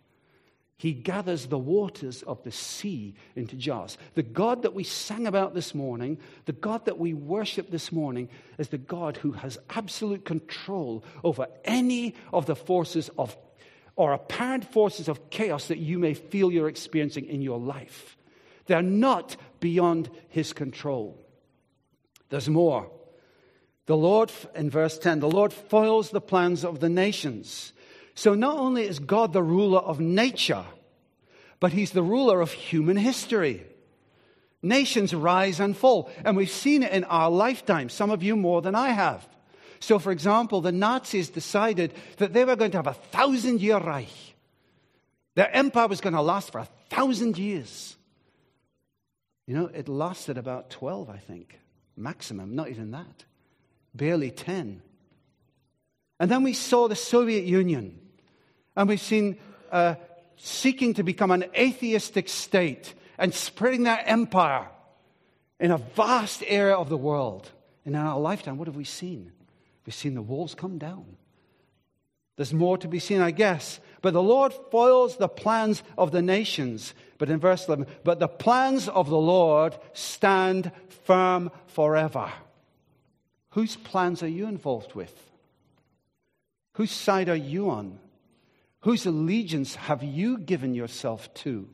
He 0.80 0.94
gathers 0.94 1.48
the 1.48 1.58
waters 1.58 2.24
of 2.24 2.42
the 2.44 2.54
sea 2.54 3.14
into 3.36 3.58
jars. 3.58 3.98
The 4.14 4.24
God 4.24 4.62
that 4.62 4.74
we 4.74 4.86
sang 4.86 5.28
about 5.28 5.54
this 5.54 5.76
morning, 5.76 6.18
the 6.46 6.54
God 6.54 6.86
that 6.86 6.98
we 6.98 7.14
worship 7.14 7.70
this 7.70 7.92
morning, 7.92 8.30
is 8.58 8.70
the 8.70 8.78
God 8.78 9.18
who 9.18 9.34
has 9.34 9.58
absolute 9.72 10.24
control 10.24 11.04
over 11.22 11.48
any 11.66 12.16
of 12.32 12.46
the 12.46 12.56
forces 12.56 13.10
of, 13.18 13.36
or 13.98 14.14
apparent 14.14 14.72
forces 14.72 15.10
of 15.10 15.30
chaos 15.30 15.68
that 15.68 15.80
you 15.80 16.00
may 16.00 16.14
feel 16.14 16.50
you're 16.50 16.70
experiencing 16.70 17.26
in 17.26 17.42
your 17.42 17.60
life. 17.60 18.16
They're 18.66 18.82
not 18.82 19.36
beyond 19.60 20.10
his 20.30 20.54
control. 20.54 21.20
There's 22.30 22.48
more. 22.48 22.90
The 23.86 23.98
Lord, 23.98 24.32
in 24.56 24.70
verse 24.70 24.98
10, 24.98 25.20
the 25.20 25.30
Lord 25.30 25.52
foils 25.52 26.12
the 26.12 26.22
plans 26.22 26.64
of 26.64 26.80
the 26.80 26.88
nations. 26.88 27.74
So 28.20 28.34
not 28.34 28.58
only 28.58 28.84
is 28.84 29.00
God 29.00 29.32
the 29.32 29.42
ruler 29.42 29.80
of 29.80 30.02
nature, 30.02 30.66
but 31.62 31.72
he's 31.72 31.92
the 31.92 32.04
ruler 32.04 32.42
of 32.42 32.52
human 32.52 32.98
history. 32.98 33.64
Nations 34.62 35.14
rise 35.14 35.62
and 35.62 35.76
fall, 35.76 36.10
and 36.26 36.36
we've 36.36 36.52
seen 36.52 36.84
it 36.84 36.92
in 36.92 37.06
our 37.06 37.32
lifetime, 37.32 37.88
some 37.88 38.10
of 38.12 38.22
you 38.22 38.36
more 38.36 38.62
than 38.62 38.76
I 38.76 38.90
have. 38.90 39.26
So, 39.80 40.00
for 40.00 40.12
example, 40.12 40.60
the 40.60 40.74
Nazis 40.74 41.30
decided 41.30 41.94
that 42.18 42.34
they 42.34 42.44
were 42.44 42.58
going 42.58 42.72
to 42.72 42.80
have 42.80 42.88
a 42.88 42.94
thousand 42.94 43.62
year 43.62 43.78
Reich. 43.78 44.36
Their 45.36 45.56
empire 45.56 45.88
was 45.88 46.02
going 46.02 46.14
to 46.14 46.22
last 46.22 46.52
for 46.52 46.60
a 46.60 46.68
thousand 46.90 47.38
years. 47.38 47.96
You 49.48 49.56
know, 49.56 49.68
it 49.68 49.88
lasted 49.88 50.38
about 50.38 50.72
12, 50.72 51.10
I 51.10 51.20
think, 51.20 51.58
maximum, 51.96 52.54
not 52.54 52.68
even 52.68 52.92
that, 52.92 53.24
barely 53.96 54.30
10. 54.30 54.82
And 56.20 56.30
then 56.30 56.44
we 56.44 56.52
saw 56.52 56.90
the 56.90 56.98
Soviet 56.98 57.46
Union, 57.46 57.98
and 58.76 58.90
we've 58.90 59.02
seen 59.02 59.38
uh, 59.72 59.96
seeking 60.38 60.94
to 60.96 61.04
become 61.04 61.32
an 61.32 61.46
atheistic 61.56 62.30
state 62.30 62.94
and 63.18 63.34
spreading 63.34 63.84
their 63.84 64.02
empire 64.06 64.68
in 65.60 65.72
a 65.72 65.78
vast 65.78 66.44
area 66.48 66.76
of 66.76 66.90
the 66.90 66.98
world. 66.98 67.52
And 67.86 67.96
in 67.96 68.02
our 68.02 68.20
lifetime, 68.20 68.58
what 68.58 68.68
have 68.68 68.78
we 68.78 68.86
seen? 68.86 69.32
We've 69.86 69.94
seen 69.94 70.16
the 70.16 70.22
walls 70.22 70.56
come 70.56 70.78
down. 70.78 71.18
There's 72.38 72.54
more 72.54 72.78
to 72.78 72.88
be 72.88 73.00
seen, 73.00 73.20
I 73.20 73.32
guess. 73.32 73.82
But 74.02 74.14
the 74.14 74.24
Lord 74.24 74.54
foils 74.72 75.18
the 75.18 75.28
plans 75.28 75.84
of 75.98 76.12
the 76.12 76.22
nations. 76.22 76.94
But 77.18 77.30
in 77.30 77.40
verse 77.40 77.68
11, 77.68 77.88
but 78.06 78.20
the 78.20 78.30
plans 78.30 78.88
of 78.88 79.10
the 79.10 79.18
Lord 79.18 79.78
stand 79.92 80.72
firm 81.04 81.52
forever. 81.68 82.32
Whose 83.50 83.76
plans 83.76 84.24
are 84.24 84.28
you 84.28 84.48
involved 84.48 84.94
with? 84.94 85.14
Whose 86.74 86.92
side 86.92 87.28
are 87.28 87.36
you 87.36 87.72
on? 87.72 88.00
Whose 88.82 89.06
allegiance 89.06 89.76
have 89.76 90.04
you 90.04 90.38
given 90.38 90.74
yourself 90.74 91.34
to? 91.36 91.68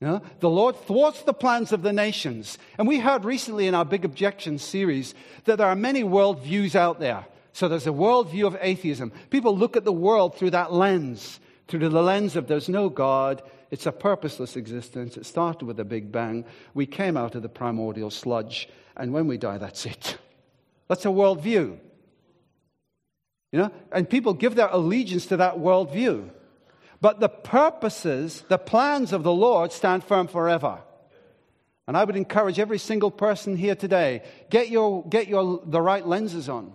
You 0.00 0.06
know, 0.06 0.22
the 0.38 0.50
Lord 0.50 0.76
thwarts 0.76 1.22
the 1.22 1.32
plans 1.32 1.72
of 1.72 1.82
the 1.82 1.92
nations. 1.92 2.56
And 2.78 2.86
we 2.86 3.00
heard 3.00 3.24
recently 3.24 3.66
in 3.66 3.74
our 3.74 3.84
Big 3.84 4.04
Objection 4.04 4.58
series 4.58 5.14
that 5.44 5.58
there 5.58 5.66
are 5.66 5.74
many 5.74 6.04
worldviews 6.04 6.76
out 6.76 7.00
there. 7.00 7.26
So 7.52 7.68
there's 7.68 7.88
a 7.88 7.90
worldview 7.90 8.46
of 8.46 8.56
atheism. 8.60 9.10
People 9.30 9.56
look 9.56 9.76
at 9.76 9.84
the 9.84 9.92
world 9.92 10.36
through 10.36 10.50
that 10.50 10.72
lens, 10.72 11.40
through 11.66 11.80
the 11.80 12.02
lens 12.02 12.36
of 12.36 12.46
there's 12.46 12.68
no 12.68 12.88
God, 12.88 13.42
it's 13.70 13.86
a 13.86 13.92
purposeless 13.92 14.56
existence. 14.56 15.16
It 15.16 15.26
started 15.26 15.66
with 15.66 15.78
a 15.80 15.84
big 15.84 16.10
bang. 16.10 16.44
We 16.74 16.86
came 16.86 17.16
out 17.16 17.34
of 17.34 17.42
the 17.42 17.48
primordial 17.48 18.10
sludge, 18.10 18.68
and 18.96 19.12
when 19.12 19.26
we 19.26 19.36
die, 19.36 19.58
that's 19.58 19.84
it. 19.84 20.16
That's 20.88 21.04
a 21.04 21.08
worldview. 21.08 21.78
You 23.52 23.60
know, 23.60 23.70
and 23.92 24.08
people 24.08 24.34
give 24.34 24.54
their 24.54 24.68
allegiance 24.68 25.26
to 25.26 25.38
that 25.38 25.56
worldview. 25.56 26.30
But 27.00 27.20
the 27.20 27.28
purposes, 27.28 28.44
the 28.48 28.58
plans 28.58 29.12
of 29.12 29.22
the 29.22 29.32
Lord 29.32 29.72
stand 29.72 30.04
firm 30.04 30.26
forever. 30.26 30.80
And 31.86 31.96
I 31.96 32.04
would 32.04 32.16
encourage 32.16 32.58
every 32.58 32.78
single 32.78 33.10
person 33.10 33.56
here 33.56 33.74
today 33.74 34.22
get 34.50 34.68
your, 34.68 35.06
get 35.08 35.28
your, 35.28 35.62
the 35.64 35.80
right 35.80 36.06
lenses 36.06 36.48
on. 36.48 36.74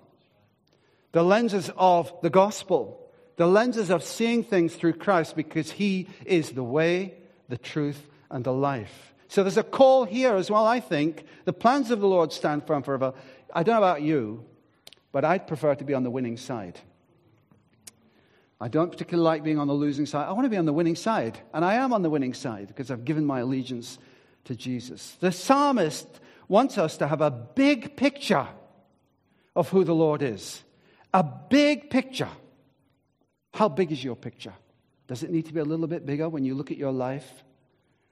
The 1.12 1.24
lenses 1.24 1.70
of 1.78 2.12
the 2.24 2.32
gospel, 2.32 3.12
the 3.36 3.46
lenses 3.46 3.92
of 3.92 4.04
seeing 4.04 4.44
things 4.44 4.74
through 4.74 4.94
Christ 4.94 5.36
because 5.36 5.70
he 5.70 6.08
is 6.26 6.52
the 6.52 6.64
way, 6.64 7.14
the 7.50 7.58
truth, 7.58 8.08
and 8.32 8.44
the 8.44 8.54
life. 8.54 9.14
So 9.28 9.44
there's 9.44 9.58
a 9.58 9.64
call 9.64 10.06
here 10.06 10.36
as 10.36 10.50
well, 10.50 10.66
I 10.66 10.80
think. 10.80 11.26
The 11.46 11.54
plans 11.54 11.92
of 11.92 12.00
the 12.00 12.08
Lord 12.08 12.32
stand 12.32 12.66
firm 12.66 12.82
forever. 12.82 13.14
I 13.54 13.62
don't 13.62 13.76
know 13.76 13.88
about 13.88 14.02
you, 14.02 14.46
but 15.14 15.24
I'd 15.24 15.48
prefer 15.48 15.76
to 15.76 15.86
be 15.86 15.94
on 15.94 16.04
the 16.04 16.12
winning 16.12 16.36
side. 16.36 16.78
I 18.60 18.68
don't 18.68 18.92
particularly 18.92 19.26
like 19.26 19.44
being 19.44 19.60
on 19.60 19.68
the 19.68 19.74
losing 19.74 20.06
side. 20.06 20.28
I 20.28 20.32
want 20.32 20.46
to 20.46 20.50
be 20.50 20.58
on 20.58 20.66
the 20.66 20.74
winning 20.74 20.96
side. 20.96 21.38
And 21.54 21.64
I 21.64 21.76
am 21.76 21.94
on 21.94 22.02
the 22.02 22.10
winning 22.10 22.34
side 22.34 22.68
because 22.68 22.90
I've 22.90 23.06
given 23.06 23.26
my 23.26 23.40
allegiance 23.40 24.00
to 24.46 24.56
Jesus. 24.56 25.18
The 25.20 25.32
psalmist 25.32 26.08
wants 26.48 26.78
us 26.78 26.98
to 26.98 27.08
have 27.08 27.22
a 27.22 27.30
big 27.30 27.96
picture 27.96 28.48
of 29.56 29.70
who 29.70 29.84
the 29.84 29.94
Lord 29.94 30.22
is. 30.22 30.64
A 31.14 31.24
big 31.24 31.90
picture. 31.90 32.30
How 33.54 33.70
big 33.70 33.92
is 33.92 34.04
your 34.04 34.16
picture? 34.16 34.54
Does 35.08 35.24
it 35.24 35.30
need 35.30 35.46
to 35.46 35.54
be 35.54 35.60
a 35.60 35.66
little 35.66 35.88
bit 35.88 36.06
bigger 36.06 36.28
when 36.28 36.46
you 36.46 36.56
look 36.56 36.72
at 36.72 36.78
your 36.78 36.92
life 36.92 37.44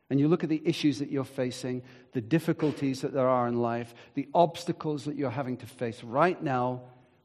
and 0.09 0.19
you 0.19 0.27
look 0.27 0.43
at 0.43 0.49
the 0.49 0.61
issues 0.65 0.99
that 0.99 1.09
you're 1.09 1.23
facing, 1.23 1.81
the 2.11 2.21
difficulties 2.21 3.01
that 3.01 3.13
there 3.13 3.27
are 3.29 3.47
in 3.47 3.61
life, 3.61 3.95
the 4.13 4.27
obstacles 4.33 5.05
that 5.05 5.15
you're 5.15 5.29
having 5.29 5.57
to 5.57 5.65
face 5.65 6.03
right 6.03 6.41
now? 6.43 6.81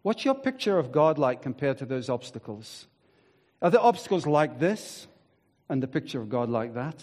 What's 0.06 0.24
your 0.24 0.36
picture 0.36 0.78
of 0.78 0.92
God 0.92 1.18
like 1.18 1.42
compared 1.42 1.78
to 1.78 1.84
those 1.84 2.08
obstacles? 2.08 2.86
Are 3.60 3.70
the 3.70 3.80
obstacles 3.80 4.24
like 4.24 4.60
this 4.60 5.08
and 5.68 5.82
the 5.82 5.88
picture 5.88 6.20
of 6.20 6.28
God 6.28 6.48
like 6.48 6.74
that? 6.74 7.02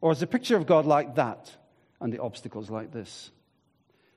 Or 0.00 0.10
is 0.10 0.18
the 0.18 0.26
picture 0.26 0.56
of 0.56 0.66
God 0.66 0.84
like 0.84 1.14
that 1.14 1.56
and 2.00 2.12
the 2.12 2.18
obstacles 2.18 2.68
like 2.68 2.90
this? 2.90 3.30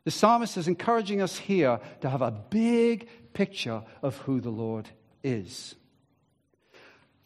The 0.05 0.09
psalmist 0.09 0.57
is 0.57 0.67
encouraging 0.67 1.21
us 1.21 1.37
here 1.37 1.79
to 2.01 2.09
have 2.09 2.23
a 2.23 2.31
big 2.31 3.09
picture 3.33 3.83
of 4.01 4.17
who 4.17 4.41
the 4.41 4.49
Lord 4.49 4.89
is. 5.23 5.75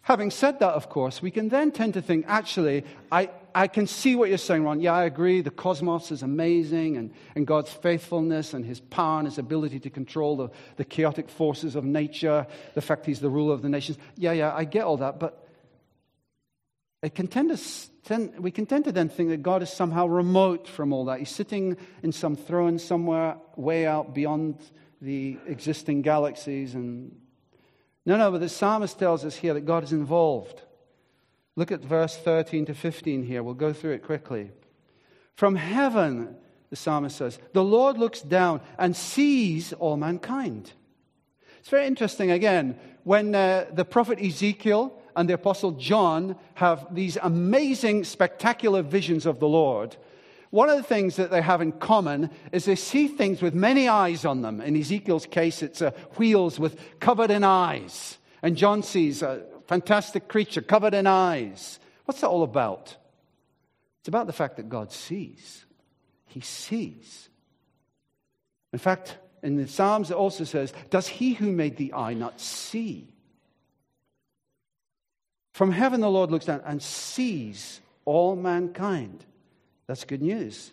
Having 0.01 0.31
said 0.31 0.59
that, 0.59 0.73
of 0.73 0.89
course, 0.89 1.21
we 1.21 1.29
can 1.29 1.49
then 1.49 1.71
tend 1.71 1.93
to 1.93 2.01
think, 2.01 2.25
actually, 2.27 2.83
I, 3.11 3.29
I 3.53 3.67
can 3.67 3.85
see 3.85 4.15
what 4.15 4.29
you're 4.29 4.37
saying, 4.37 4.63
Ron. 4.63 4.79
Yeah, 4.81 4.93
I 4.93 5.03
agree. 5.03 5.41
The 5.41 5.51
cosmos 5.51 6.11
is 6.11 6.23
amazing, 6.23 6.97
and, 6.97 7.11
and 7.35 7.45
God's 7.45 7.71
faithfulness 7.71 8.53
and 8.53 8.65
his 8.65 8.79
power 8.79 9.19
and 9.19 9.27
his 9.27 9.37
ability 9.37 9.79
to 9.81 9.89
control 9.89 10.37
the, 10.37 10.49
the 10.77 10.85
chaotic 10.85 11.29
forces 11.29 11.75
of 11.75 11.83
nature, 11.83 12.47
the 12.73 12.81
fact 12.81 13.05
he's 13.05 13.19
the 13.19 13.29
ruler 13.29 13.53
of 13.53 13.61
the 13.61 13.69
nations. 13.69 13.97
Yeah, 14.15 14.31
yeah, 14.31 14.55
I 14.55 14.63
get 14.63 14.85
all 14.85 14.97
that. 14.97 15.19
But 15.19 15.47
it 17.03 17.13
can 17.13 17.27
tend 17.27 17.55
to 17.55 17.63
tend, 18.03 18.39
we 18.39 18.51
can 18.51 18.65
tend 18.65 18.85
to 18.85 18.91
then 18.91 19.09
think 19.09 19.29
that 19.29 19.43
God 19.43 19.61
is 19.61 19.69
somehow 19.69 20.07
remote 20.07 20.67
from 20.67 20.91
all 20.91 21.05
that. 21.05 21.19
He's 21.19 21.29
sitting 21.29 21.77
in 22.01 22.11
some 22.11 22.35
throne 22.35 22.79
somewhere 22.79 23.37
way 23.55 23.85
out 23.85 24.15
beyond 24.15 24.57
the 25.01 25.37
existing 25.45 26.01
galaxies 26.01 26.73
and 26.73 27.15
no, 28.05 28.17
no, 28.17 28.31
but 28.31 28.41
the 28.41 28.49
psalmist 28.49 28.97
tells 28.97 29.25
us 29.25 29.35
here 29.35 29.53
that 29.53 29.65
God 29.65 29.83
is 29.83 29.91
involved. 29.91 30.61
Look 31.55 31.71
at 31.71 31.81
verse 31.81 32.15
13 32.15 32.65
to 32.67 32.73
15 32.73 33.23
here. 33.23 33.43
We'll 33.43 33.53
go 33.53 33.73
through 33.73 33.91
it 33.91 34.03
quickly. 34.03 34.51
From 35.35 35.55
heaven, 35.55 36.35
the 36.69 36.75
psalmist 36.75 37.17
says, 37.17 37.39
the 37.53 37.63
Lord 37.63 37.97
looks 37.97 38.21
down 38.21 38.61
and 38.77 38.95
sees 38.95 39.73
all 39.73 39.97
mankind. 39.97 40.71
It's 41.59 41.69
very 41.69 41.87
interesting, 41.87 42.31
again, 42.31 42.79
when 43.03 43.35
uh, 43.35 43.65
the 43.73 43.85
prophet 43.85 44.19
Ezekiel 44.19 44.97
and 45.15 45.27
the 45.27 45.33
apostle 45.33 45.71
John 45.71 46.37
have 46.55 46.93
these 46.95 47.17
amazing, 47.21 48.05
spectacular 48.05 48.81
visions 48.81 49.25
of 49.25 49.39
the 49.39 49.47
Lord. 49.47 49.97
One 50.51 50.69
of 50.69 50.77
the 50.77 50.83
things 50.83 51.17
that 51.17 51.29
they 51.29 51.41
have 51.41 51.61
in 51.61 51.73
common 51.73 52.31
is 52.51 52.65
they 52.65 52.75
see 52.75 53.07
things 53.07 53.41
with 53.41 53.53
many 53.53 53.87
eyes 53.87 54.25
on 54.25 54.41
them. 54.41 54.61
In 54.61 54.75
Ezekiel's 54.75 55.27
case, 55.27 55.61
it's 55.61 55.81
uh, 55.81 55.91
wheels 56.17 56.59
with 56.59 56.99
covered 56.99 57.29
in 57.29 57.43
eyes. 57.43 58.17
And 58.41 58.57
John 58.57 58.81
sees 58.81 59.21
a 59.21 59.43
fantastic 59.67 60.27
creature 60.27 60.61
covered 60.61 60.95
in 60.95 61.05
eyes. 61.05 61.79
What's 62.05 62.21
that 62.21 62.29
all 62.29 62.41
about? 62.41 62.95
It's 63.99 64.07
about 64.07 64.25
the 64.25 64.33
fact 64.33 64.57
that 64.57 64.69
God 64.69 64.91
sees. 64.91 65.65
He 66.25 66.41
sees. 66.41 67.29
In 68.73 68.79
fact, 68.79 69.17
in 69.43 69.55
the 69.55 69.67
Psalms, 69.67 70.09
it 70.09 70.17
also 70.17 70.43
says, 70.43 70.73
Does 70.89 71.07
he 71.07 71.33
who 71.33 71.51
made 71.51 71.77
the 71.77 71.93
eye 71.93 72.13
not 72.13 72.39
see? 72.39 73.13
From 75.53 75.71
heaven, 75.71 76.01
the 76.01 76.09
Lord 76.09 76.31
looks 76.31 76.45
down 76.45 76.61
and 76.65 76.81
sees 76.81 77.81
all 78.05 78.35
mankind. 78.35 79.25
That's 79.89 80.03
good 80.03 80.21
news. 80.21 80.71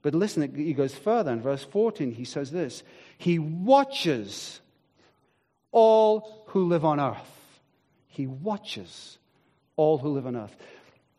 But 0.00 0.14
listen, 0.14 0.54
he 0.54 0.72
goes 0.72 0.94
further. 0.94 1.30
In 1.30 1.42
verse 1.42 1.62
14, 1.64 2.12
he 2.12 2.24
says 2.24 2.50
this 2.50 2.82
He 3.18 3.38
watches 3.38 4.62
all 5.70 6.44
who 6.46 6.64
live 6.64 6.82
on 6.82 6.98
earth. 6.98 7.60
He 8.06 8.26
watches 8.26 9.18
all 9.76 9.98
who 9.98 10.08
live 10.08 10.26
on 10.26 10.34
earth. 10.34 10.56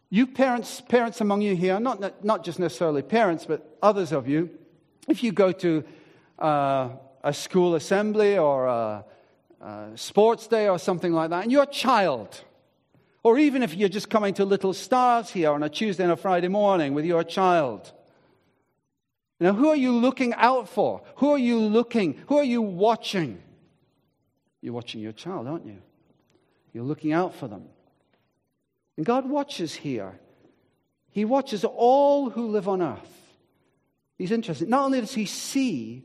You 0.09 0.25
parents, 0.25 0.81
parents 0.81 1.21
among 1.21 1.43
you 1.43 1.55
here, 1.55 1.79
not, 1.79 2.25
not 2.25 2.43
just 2.43 2.57
necessarily 2.57 3.03
parents, 3.03 3.45
but 3.45 3.77
others 3.79 4.11
of 4.11 4.27
you, 4.27 4.49
if 5.07 5.21
you 5.21 5.31
go 5.31 5.51
to 5.51 5.83
uh, 6.39 6.89
a 7.23 7.31
school 7.31 7.75
assembly 7.75 8.39
or 8.39 8.65
a, 8.65 9.05
a 9.61 9.91
sports 9.93 10.47
day 10.47 10.67
or 10.67 10.79
something 10.79 11.13
like 11.13 11.29
that, 11.29 11.43
and 11.43 11.51
you're 11.51 11.63
a 11.63 11.67
child, 11.67 12.41
or 13.25 13.39
even 13.39 13.63
if 13.63 13.73
you're 13.73 13.89
just 13.89 14.11
coming 14.11 14.35
to 14.35 14.45
Little 14.45 14.71
Stars 14.71 15.31
here 15.31 15.49
on 15.49 15.63
a 15.63 15.67
Tuesday 15.67 16.03
and 16.03 16.11
a 16.11 16.15
Friday 16.15 16.47
morning 16.47 16.93
with 16.93 17.05
your 17.05 17.23
child. 17.23 17.91
Now, 19.39 19.53
who 19.53 19.69
are 19.69 19.75
you 19.75 19.93
looking 19.93 20.35
out 20.35 20.69
for? 20.69 21.01
Who 21.15 21.31
are 21.31 21.37
you 21.39 21.57
looking? 21.57 22.21
Who 22.27 22.37
are 22.37 22.43
you 22.43 22.61
watching? 22.61 23.41
You're 24.61 24.75
watching 24.75 25.01
your 25.01 25.11
child, 25.11 25.47
aren't 25.47 25.65
you? 25.65 25.81
You're 26.71 26.83
looking 26.83 27.13
out 27.13 27.33
for 27.33 27.47
them. 27.47 27.63
And 28.95 29.03
God 29.03 29.27
watches 29.27 29.73
here. 29.73 30.19
He 31.09 31.25
watches 31.25 31.65
all 31.65 32.29
who 32.29 32.49
live 32.49 32.67
on 32.67 32.83
earth. 32.83 33.33
He's 34.19 34.31
interested. 34.31 34.69
Not 34.69 34.83
only 34.83 35.01
does 35.01 35.15
he 35.15 35.25
see, 35.25 36.03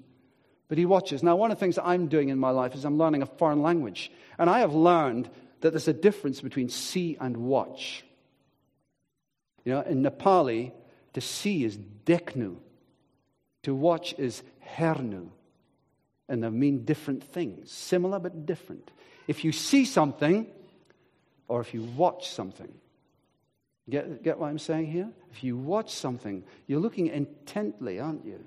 but 0.68 0.78
he 0.78 0.86
watches. 0.86 1.22
Now, 1.22 1.36
one 1.36 1.50
of 1.50 1.58
the 1.58 1.60
things 1.60 1.74
that 1.74 1.84
I'm 1.84 2.06
doing 2.06 2.30
in 2.30 2.38
my 2.38 2.50
life 2.50 2.74
is 2.74 2.86
I'm 2.86 2.96
learning 2.96 3.20
a 3.20 3.26
foreign 3.26 3.60
language. 3.60 4.10
And 4.38 4.48
I 4.48 4.60
have 4.60 4.72
learned 4.72 5.28
that 5.60 5.70
there's 5.70 5.88
a 5.88 5.92
difference 5.92 6.40
between 6.40 6.68
see 6.68 7.16
and 7.20 7.36
watch. 7.36 8.04
You 9.64 9.74
know, 9.74 9.80
in 9.82 10.02
Nepali, 10.02 10.72
to 11.14 11.20
see 11.20 11.64
is 11.64 11.78
deknu, 12.06 12.56
to 13.62 13.74
watch 13.74 14.14
is 14.18 14.42
hernu. 14.76 15.28
And 16.28 16.42
they 16.44 16.48
mean 16.48 16.84
different 16.84 17.24
things, 17.24 17.70
similar 17.70 18.18
but 18.18 18.46
different. 18.46 18.90
If 19.26 19.44
you 19.44 19.52
see 19.52 19.84
something, 19.84 20.46
or 21.48 21.60
if 21.60 21.74
you 21.74 21.82
watch 21.82 22.30
something, 22.30 22.72
get, 23.88 24.22
get 24.22 24.38
what 24.38 24.46
I'm 24.46 24.58
saying 24.58 24.86
here? 24.86 25.10
If 25.32 25.42
you 25.42 25.56
watch 25.56 25.92
something, 25.92 26.44
you're 26.66 26.80
looking 26.80 27.08
intently, 27.08 27.98
aren't 27.98 28.24
you? 28.24 28.44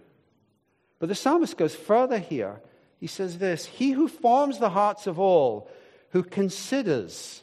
But 1.00 1.10
the 1.10 1.16
psalmist 1.16 1.58
goes 1.58 1.76
further 1.76 2.18
here. 2.18 2.62
He 3.00 3.08
says 3.08 3.38
this 3.38 3.66
He 3.66 3.92
who 3.92 4.08
forms 4.08 4.60
the 4.60 4.70
hearts 4.70 5.06
of 5.06 5.20
all 5.20 5.70
who 6.14 6.24
considers 6.24 7.42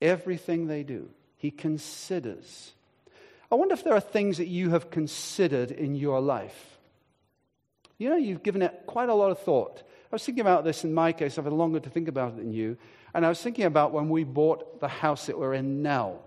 everything 0.00 0.66
they 0.66 0.82
do. 0.82 1.10
He 1.36 1.50
considers. 1.50 2.72
I 3.52 3.54
wonder 3.56 3.74
if 3.74 3.84
there 3.84 3.92
are 3.92 4.00
things 4.00 4.38
that 4.38 4.48
you 4.48 4.70
have 4.70 4.90
considered 4.90 5.70
in 5.70 5.94
your 5.94 6.20
life. 6.20 6.78
You 7.98 8.08
know, 8.08 8.16
you've 8.16 8.42
given 8.42 8.62
it 8.62 8.84
quite 8.86 9.10
a 9.10 9.14
lot 9.14 9.30
of 9.30 9.38
thought. 9.38 9.82
I 9.86 10.14
was 10.14 10.24
thinking 10.24 10.40
about 10.40 10.64
this 10.64 10.82
in 10.82 10.94
my 10.94 11.12
case. 11.12 11.36
I've 11.36 11.44
had 11.44 11.52
longer 11.52 11.78
to 11.78 11.90
think 11.90 12.08
about 12.08 12.30
it 12.30 12.36
than 12.36 12.52
you. 12.52 12.78
And 13.12 13.24
I 13.24 13.28
was 13.28 13.40
thinking 13.40 13.66
about 13.66 13.92
when 13.92 14.08
we 14.08 14.24
bought 14.24 14.80
the 14.80 14.88
house 14.88 15.26
that 15.26 15.38
we're 15.38 15.54
in 15.54 15.82
now. 15.82 16.20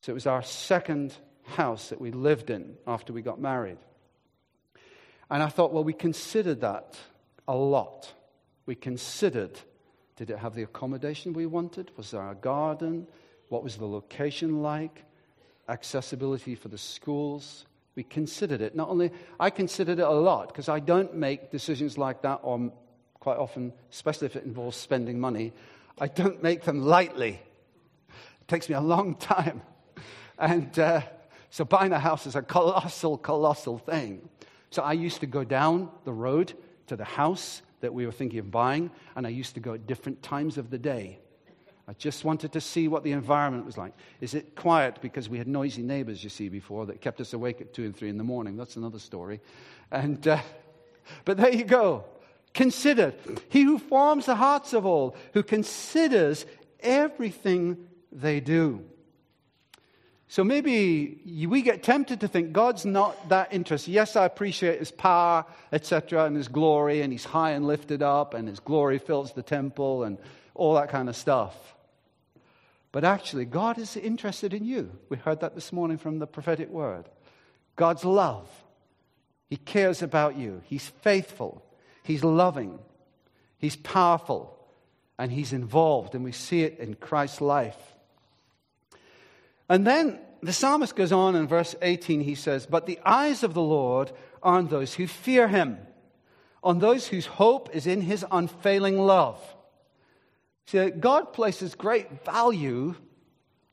So 0.00 0.12
it 0.12 0.14
was 0.14 0.26
our 0.26 0.42
second 0.42 1.14
house 1.44 1.90
that 1.90 2.00
we 2.00 2.10
lived 2.10 2.48
in 2.48 2.76
after 2.86 3.12
we 3.12 3.20
got 3.20 3.38
married. 3.38 3.78
And 5.30 5.42
I 5.42 5.48
thought, 5.48 5.74
well, 5.74 5.84
we 5.84 5.92
considered 5.92 6.62
that 6.62 6.96
a 7.46 7.54
lot. 7.54 8.14
We 8.66 8.74
considered 8.74 9.58
did 10.16 10.30
it 10.30 10.38
have 10.38 10.54
the 10.54 10.62
accommodation 10.62 11.34
we 11.34 11.44
wanted? 11.44 11.90
Was 11.96 12.10
there 12.10 12.30
a 12.30 12.34
garden? 12.34 13.06
What 13.50 13.62
was 13.62 13.76
the 13.76 13.86
location 13.86 14.62
like? 14.62 15.04
Accessibility 15.68 16.54
for 16.54 16.68
the 16.68 16.78
schools? 16.78 17.66
We 17.94 18.02
considered 18.02 18.62
it. 18.62 18.74
Not 18.74 18.88
only, 18.88 19.10
I 19.38 19.50
considered 19.50 19.98
it 19.98 20.06
a 20.06 20.10
lot 20.10 20.48
because 20.48 20.68
I 20.68 20.80
don't 20.80 21.14
make 21.14 21.50
decisions 21.50 21.98
like 21.98 22.22
that, 22.22 22.40
or 22.42 22.72
quite 23.20 23.36
often, 23.36 23.72
especially 23.90 24.26
if 24.26 24.36
it 24.36 24.44
involves 24.44 24.76
spending 24.76 25.20
money, 25.20 25.52
I 25.98 26.08
don't 26.08 26.42
make 26.42 26.62
them 26.62 26.82
lightly. 26.82 27.40
It 28.40 28.48
takes 28.48 28.68
me 28.68 28.74
a 28.74 28.80
long 28.80 29.16
time. 29.16 29.62
And 30.38 30.78
uh, 30.78 31.02
so 31.50 31.64
buying 31.64 31.92
a 31.92 31.98
house 31.98 32.26
is 32.26 32.36
a 32.36 32.42
colossal, 32.42 33.18
colossal 33.18 33.78
thing. 33.78 34.28
So 34.70 34.82
I 34.82 34.92
used 34.92 35.20
to 35.20 35.26
go 35.26 35.44
down 35.44 35.90
the 36.04 36.12
road 36.12 36.54
to 36.86 36.96
the 36.96 37.04
house 37.04 37.62
that 37.80 37.92
we 37.92 38.06
were 38.06 38.12
thinking 38.12 38.38
of 38.38 38.50
buying, 38.50 38.90
and 39.14 39.26
I 39.26 39.30
used 39.30 39.54
to 39.54 39.60
go 39.60 39.74
at 39.74 39.86
different 39.86 40.22
times 40.22 40.58
of 40.58 40.70
the 40.70 40.78
day. 40.78 41.18
I 41.88 41.92
just 41.92 42.24
wanted 42.24 42.52
to 42.52 42.60
see 42.60 42.88
what 42.88 43.04
the 43.04 43.12
environment 43.12 43.64
was 43.64 43.78
like. 43.78 43.92
Is 44.20 44.34
it 44.34 44.56
quiet? 44.56 44.98
Because 45.00 45.28
we 45.28 45.38
had 45.38 45.46
noisy 45.46 45.82
neighbors, 45.82 46.24
you 46.24 46.30
see, 46.30 46.48
before 46.48 46.86
that 46.86 47.00
kept 47.00 47.20
us 47.20 47.32
awake 47.32 47.60
at 47.60 47.72
2 47.72 47.84
and 47.84 47.96
3 47.96 48.08
in 48.08 48.18
the 48.18 48.24
morning. 48.24 48.56
That's 48.56 48.76
another 48.76 48.98
story. 48.98 49.40
And, 49.92 50.26
uh, 50.26 50.40
but 51.24 51.36
there 51.36 51.54
you 51.54 51.64
go. 51.64 52.04
Consider. 52.54 53.14
He 53.50 53.62
who 53.62 53.78
forms 53.78 54.26
the 54.26 54.34
hearts 54.34 54.72
of 54.72 54.84
all, 54.84 55.14
who 55.32 55.44
considers 55.44 56.44
everything 56.80 57.86
they 58.10 58.40
do. 58.40 58.84
So 60.28 60.42
maybe 60.42 61.46
we 61.48 61.62
get 61.62 61.84
tempted 61.84 62.20
to 62.20 62.28
think 62.28 62.52
God's 62.52 62.84
not 62.84 63.28
that 63.28 63.52
interested. 63.52 63.92
Yes, 63.92 64.16
I 64.16 64.24
appreciate 64.24 64.80
his 64.80 64.90
power, 64.90 65.44
etc., 65.72 66.24
and 66.24 66.36
his 66.36 66.48
glory, 66.48 67.02
and 67.02 67.12
he's 67.12 67.24
high 67.24 67.52
and 67.52 67.66
lifted 67.66 68.02
up, 68.02 68.34
and 68.34 68.48
his 68.48 68.58
glory 68.58 68.98
fills 68.98 69.32
the 69.32 69.42
temple, 69.42 70.02
and 70.02 70.18
all 70.54 70.74
that 70.74 70.88
kind 70.88 71.08
of 71.08 71.14
stuff. 71.14 71.54
But 72.90 73.04
actually, 73.04 73.44
God 73.44 73.78
is 73.78 73.96
interested 73.96 74.54
in 74.54 74.64
you. 74.64 74.90
We 75.10 75.16
heard 75.16 75.40
that 75.40 75.54
this 75.54 75.72
morning 75.72 75.98
from 75.98 76.18
the 76.18 76.26
prophetic 76.26 76.70
word. 76.70 77.04
God's 77.76 78.04
love. 78.04 78.48
He 79.48 79.58
cares 79.58 80.02
about 80.02 80.36
you. 80.36 80.62
He's 80.64 80.88
faithful. 80.88 81.62
He's 82.02 82.24
loving. 82.24 82.78
He's 83.58 83.76
powerful 83.76 84.58
and 85.18 85.30
he's 85.30 85.52
involved, 85.52 86.14
and 86.14 86.24
we 86.24 86.32
see 86.32 86.62
it 86.62 86.78
in 86.78 86.94
Christ's 86.94 87.40
life. 87.40 87.95
And 89.68 89.86
then 89.86 90.20
the 90.42 90.52
psalmist 90.52 90.94
goes 90.94 91.12
on 91.12 91.34
in 91.34 91.48
verse 91.48 91.74
18, 91.82 92.20
he 92.20 92.34
says, 92.34 92.66
But 92.66 92.86
the 92.86 93.00
eyes 93.04 93.42
of 93.42 93.54
the 93.54 93.62
Lord 93.62 94.12
are 94.42 94.56
on 94.58 94.68
those 94.68 94.94
who 94.94 95.06
fear 95.06 95.48
him, 95.48 95.78
on 96.62 96.78
those 96.78 97.08
whose 97.08 97.26
hope 97.26 97.74
is 97.74 97.86
in 97.86 98.00
his 98.00 98.24
unfailing 98.30 98.98
love. 98.98 99.40
See, 100.66 100.90
God 100.90 101.32
places 101.32 101.74
great 101.74 102.24
value 102.24 102.94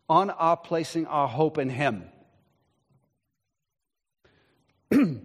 on 0.09 0.29
our 0.31 0.57
placing 0.57 1.07
our 1.07 1.27
hope 1.27 1.57
in 1.57 1.69
him. 1.69 2.05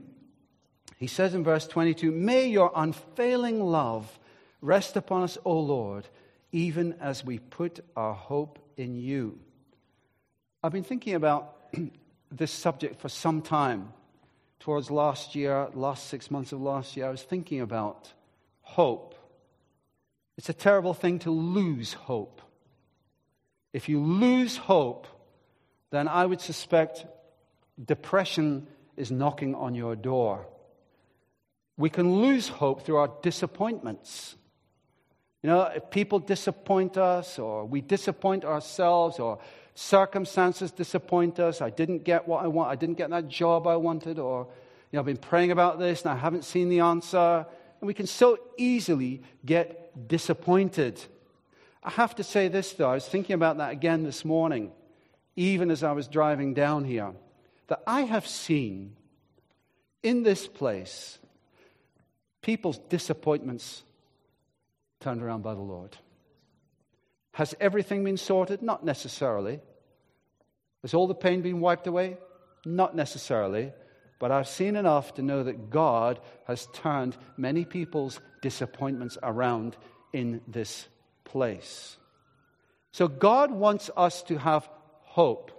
he 0.97 1.07
says 1.07 1.35
in 1.35 1.45
verse 1.45 1.67
22 1.67 2.11
May 2.11 2.47
your 2.47 2.73
unfailing 2.75 3.63
love 3.63 4.19
rest 4.61 4.97
upon 4.97 5.23
us, 5.23 5.37
O 5.45 5.59
Lord, 5.59 6.09
even 6.53 6.95
as 7.01 7.25
we 7.25 7.39
put 7.39 7.81
our 7.97 8.15
hope 8.15 8.59
in 8.77 8.97
you. 8.97 9.39
I've 10.63 10.73
been 10.73 10.83
thinking 10.85 11.15
about 11.15 11.55
this 12.33 12.51
subject 12.51 13.01
for 13.01 13.09
some 13.09 13.43
time. 13.43 13.93
Towards 14.59 14.91
last 14.91 15.37
year, 15.37 15.69
last 15.73 16.09
six 16.09 16.33
months 16.33 16.51
of 16.51 16.61
last 16.61 16.97
year, 16.97 17.07
I 17.07 17.11
was 17.11 17.23
thinking 17.23 17.61
about 17.61 18.13
hope. 18.63 19.15
It's 20.37 20.49
a 20.49 20.55
terrible 20.55 20.95
thing 20.95 21.21
to 21.21 21.31
lose 21.31 21.93
hope. 21.93 22.43
If 23.73 23.89
you 23.89 24.01
lose 24.01 24.57
hope, 24.57 25.07
then 25.91 26.09
I 26.09 26.27
would 26.27 26.41
suspect 26.41 27.07
depression 27.83 28.67
is 28.97 29.13
knocking 29.13 29.55
on 29.55 29.77
your 29.77 29.95
door. 29.95 30.47
We 31.77 31.89
can 31.89 32.21
lose 32.21 32.49
hope 32.49 32.85
through 32.85 32.97
our 32.97 33.13
disappointments. 33.23 34.35
You 35.43 35.51
know, 35.51 35.63
if 35.63 35.91
people 35.91 36.19
disappoint 36.19 36.97
us, 36.97 37.39
or 37.39 37.65
we 37.65 37.81
disappoint 37.81 38.45
ourselves, 38.45 39.21
or 39.21 39.39
circumstances 39.79 40.73
disappoint 40.73 41.39
us, 41.39 41.63
I 41.63 41.71
didn't 41.71 42.03
get 42.03 42.27
what 42.27 42.45
I 42.45 42.49
want, 42.49 42.71
I 42.71 42.75
didn't 42.75 42.99
get 42.99 43.11
that 43.11 43.29
job 43.29 43.67
I 43.67 43.77
wanted, 43.77 44.19
or 44.19 44.49
you 44.91 44.97
know, 44.97 45.01
I've 45.01 45.07
been 45.07 45.17
praying 45.17 45.53
about 45.53 45.79
this 45.79 46.03
and 46.03 46.11
I 46.11 46.17
haven't 46.17 46.45
seen 46.45 46.69
the 46.69 46.81
answer. 46.81 47.47
And 47.81 47.87
we 47.87 47.95
can 47.95 48.07
so 48.07 48.39
easily 48.57 49.23
get 49.45 50.09
disappointed. 50.09 51.01
I 51.83 51.91
have 51.91 52.17
to 52.17 52.25
say 52.25 52.49
this, 52.49 52.73
though. 52.73 52.91
I 52.91 52.95
was 52.95 53.07
thinking 53.07 53.35
about 53.35 53.59
that 53.59 53.71
again 53.71 54.03
this 54.03 54.25
morning, 54.25 54.73
even 55.37 55.71
as 55.71 55.85
I 55.85 55.93
was 55.93 56.09
driving 56.09 56.55
down 56.55 56.85
here, 56.85 57.13
that 57.69 57.83
I 57.87 58.03
have 58.03 58.27
seen 58.27 58.97
in 60.03 60.25
this 60.25 60.49
place 60.49 61.19
people's 62.43 62.79
disappointments 62.79 63.85
turned 64.99 65.23
around 65.23 65.43
by 65.43 65.55
the 65.55 65.61
Lord. 65.61 65.97
Has 67.33 67.55
everything 67.61 68.03
been 68.03 68.17
sorted? 68.17 68.63
Not 68.63 68.85
necessarily. 68.85 69.61
Has 70.83 70.95
all 70.95 71.07
the 71.07 71.15
pain 71.15 71.43
been 71.43 71.61
wiped 71.61 71.87
away? 71.87 72.17
Not 72.65 72.95
necessarily. 72.95 73.73
But 74.19 74.33
I've 74.33 74.49
seen 74.49 74.77
enough 74.77 75.15
to 75.15 75.23
know 75.23 75.45
that 75.45 75.71
God 75.71 76.21
has 76.47 76.69
turned 76.73 77.17
many 77.37 77.65
people's 77.65 78.21
disappointments 78.43 79.17
around 79.23 79.77
in 80.13 80.41
this 80.49 80.89
place. 81.25 81.97
So 82.93 83.07
God 83.07 83.51
wants 83.51 83.91
us 83.97 84.23
to 84.25 84.39
have 84.39 84.69
hope. 85.03 85.53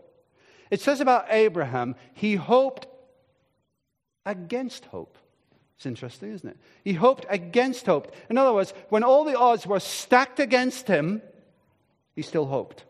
It 0.71 0.81
says 0.81 0.99
about 0.99 1.27
Abraham, 1.29 1.95
he 2.13 2.35
hoped 2.35 2.87
against 4.25 4.85
hope. 4.85 5.17
It's 5.77 5.85
interesting, 5.85 6.33
isn't 6.33 6.49
it? 6.49 6.57
He 6.83 6.93
hoped 6.93 7.25
against 7.29 7.85
hope. 7.85 8.13
In 8.29 8.37
other 8.37 8.53
words, 8.53 8.73
when 8.89 9.03
all 9.03 9.23
the 9.23 9.37
odds 9.37 9.65
were 9.65 9.79
stacked 9.79 10.41
against 10.41 10.87
him, 10.87 11.21
he 12.15 12.21
still 12.21 12.45
hoped. 12.45 12.83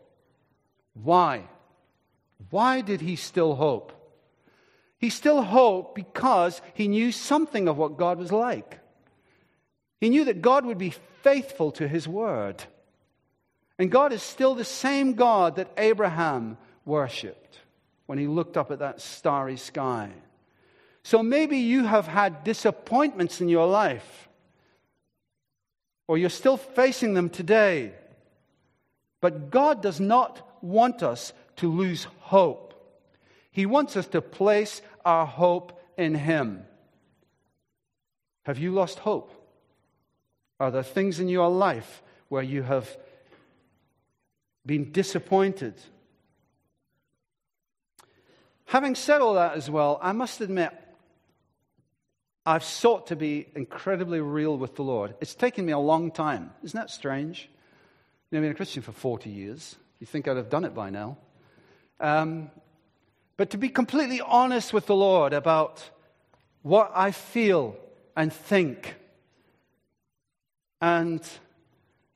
Why? 0.94 1.44
Why 2.48 2.80
did 2.80 3.00
he 3.00 3.16
still 3.16 3.54
hope? 3.54 3.92
He 4.98 5.10
still 5.10 5.42
hoped 5.42 5.94
because 5.94 6.60
he 6.74 6.88
knew 6.88 7.12
something 7.12 7.68
of 7.68 7.76
what 7.76 7.96
God 7.98 8.18
was 8.18 8.32
like. 8.32 8.78
He 10.00 10.08
knew 10.08 10.24
that 10.24 10.42
God 10.42 10.64
would 10.64 10.78
be 10.78 10.94
faithful 11.22 11.72
to 11.72 11.86
his 11.86 12.08
word. 12.08 12.62
And 13.78 13.90
God 13.90 14.12
is 14.12 14.22
still 14.22 14.54
the 14.54 14.64
same 14.64 15.14
God 15.14 15.56
that 15.56 15.72
Abraham 15.76 16.58
worshiped 16.84 17.58
when 18.06 18.18
he 18.18 18.26
looked 18.26 18.56
up 18.56 18.70
at 18.70 18.80
that 18.80 19.00
starry 19.00 19.56
sky. 19.56 20.10
So 21.02 21.22
maybe 21.22 21.58
you 21.58 21.84
have 21.84 22.06
had 22.06 22.44
disappointments 22.44 23.40
in 23.40 23.48
your 23.48 23.66
life, 23.66 24.28
or 26.06 26.18
you're 26.18 26.28
still 26.28 26.56
facing 26.56 27.14
them 27.14 27.30
today. 27.30 27.92
But 29.20 29.50
God 29.50 29.80
does 29.80 30.00
not 30.00 30.46
want 30.62 31.02
us 31.02 31.32
to 31.56 31.70
lose 31.70 32.06
hope. 32.30 32.74
He 33.50 33.66
wants 33.66 33.96
us 33.96 34.06
to 34.08 34.22
place 34.22 34.82
our 35.04 35.26
hope 35.26 35.82
in 35.98 36.14
Him. 36.14 36.62
Have 38.44 38.58
you 38.58 38.70
lost 38.70 39.00
hope? 39.00 39.32
Are 40.60 40.70
there 40.70 40.84
things 40.84 41.18
in 41.18 41.28
your 41.28 41.48
life 41.48 42.02
where 42.28 42.44
you 42.44 42.62
have 42.62 42.96
been 44.64 44.92
disappointed? 44.92 45.74
Having 48.66 48.94
said 48.94 49.20
all 49.20 49.34
that 49.34 49.56
as 49.56 49.68
well, 49.68 49.98
I 50.00 50.12
must 50.12 50.40
admit, 50.40 50.70
I've 52.46 52.62
sought 52.62 53.08
to 53.08 53.16
be 53.16 53.48
incredibly 53.56 54.20
real 54.20 54.56
with 54.56 54.76
the 54.76 54.84
Lord. 54.84 55.16
It's 55.20 55.34
taken 55.34 55.66
me 55.66 55.72
a 55.72 55.78
long 55.78 56.12
time. 56.12 56.52
Isn't 56.62 56.78
that 56.78 56.90
strange? 56.90 57.50
You 58.30 58.38
know, 58.38 58.38
I've 58.38 58.44
been 58.44 58.52
a 58.52 58.54
Christian 58.54 58.82
for 58.82 58.92
40 58.92 59.30
years. 59.30 59.74
You 59.98 60.06
think 60.06 60.28
I'd 60.28 60.36
have 60.36 60.48
done 60.48 60.64
it 60.64 60.74
by 60.74 60.90
now. 60.90 61.18
Um, 62.00 62.50
but 63.36 63.50
to 63.50 63.58
be 63.58 63.68
completely 63.68 64.20
honest 64.20 64.72
with 64.72 64.86
the 64.86 64.94
Lord 64.94 65.32
about 65.32 65.88
what 66.62 66.90
I 66.94 67.10
feel 67.10 67.76
and 68.16 68.32
think. 68.32 68.96
And 70.80 71.22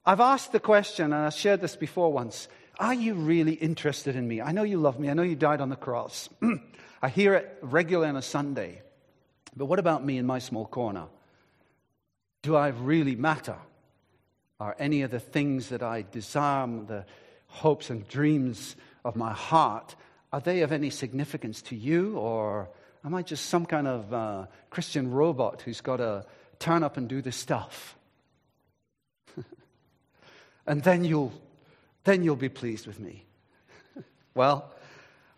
I've 0.05 0.21
asked 0.21 0.53
the 0.53 0.61
question, 0.61 1.07
and 1.07 1.15
I 1.15 1.31
shared 1.31 1.61
this 1.61 1.77
before 1.77 2.13
once 2.13 2.49
Are 2.79 2.95
you 2.95 3.15
really 3.15 3.55
interested 3.55 4.17
in 4.17 4.27
me? 4.27 4.41
I 4.41 4.53
know 4.53 4.65
you 4.65 4.79
love 4.79 4.99
me. 4.99 5.09
I 5.09 5.15
know 5.15 5.23
you 5.23 5.37
died 5.37 5.61
on 5.61 5.69
the 5.69 5.77
cross. 5.77 6.29
I 7.03 7.09
hear 7.09 7.35
it 7.35 7.59
regularly 7.63 8.09
on 8.09 8.17
a 8.17 8.23
Sunday. 8.23 8.83
But 9.57 9.67
what 9.67 9.79
about 9.79 10.05
me 10.05 10.19
in 10.19 10.27
my 10.27 10.41
small 10.41 10.67
corner? 10.67 11.07
Do 12.43 12.57
I 12.57 12.69
really 12.69 13.17
matter? 13.17 13.57
Are 14.59 14.75
any 14.79 15.03
of 15.03 15.11
the 15.11 15.21
things 15.21 15.69
that 15.69 15.83
I 15.83 16.03
desire, 16.03 16.67
the 16.67 17.07
hopes 17.47 17.91
and 17.91 18.07
dreams 18.09 18.77
of 19.05 19.17
my 19.17 19.33
heart, 19.33 19.95
are 20.33 20.41
they 20.41 20.63
of 20.63 20.73
any 20.73 20.91
significance 20.91 21.63
to 21.63 21.77
you? 21.77 22.17
Or 22.17 22.69
am 23.05 23.15
I 23.15 23.23
just 23.23 23.47
some 23.47 23.67
kind 23.67 23.87
of 23.87 24.13
uh, 24.13 24.47
Christian 24.71 25.11
robot 25.11 25.63
who's 25.63 25.81
got 25.81 25.97
to 25.97 26.25
turn 26.59 26.83
up 26.83 26.97
and 26.97 27.09
do 27.09 27.21
this 27.23 27.37
stuff? 27.37 27.97
and 30.67 30.83
then 30.83 31.05
you'll, 31.05 31.33
then 32.05 32.23
you'll 32.23 32.37
be 32.37 32.49
pleased 32.49 32.87
with 32.87 32.99
me. 32.99 33.25
well, 34.35 34.73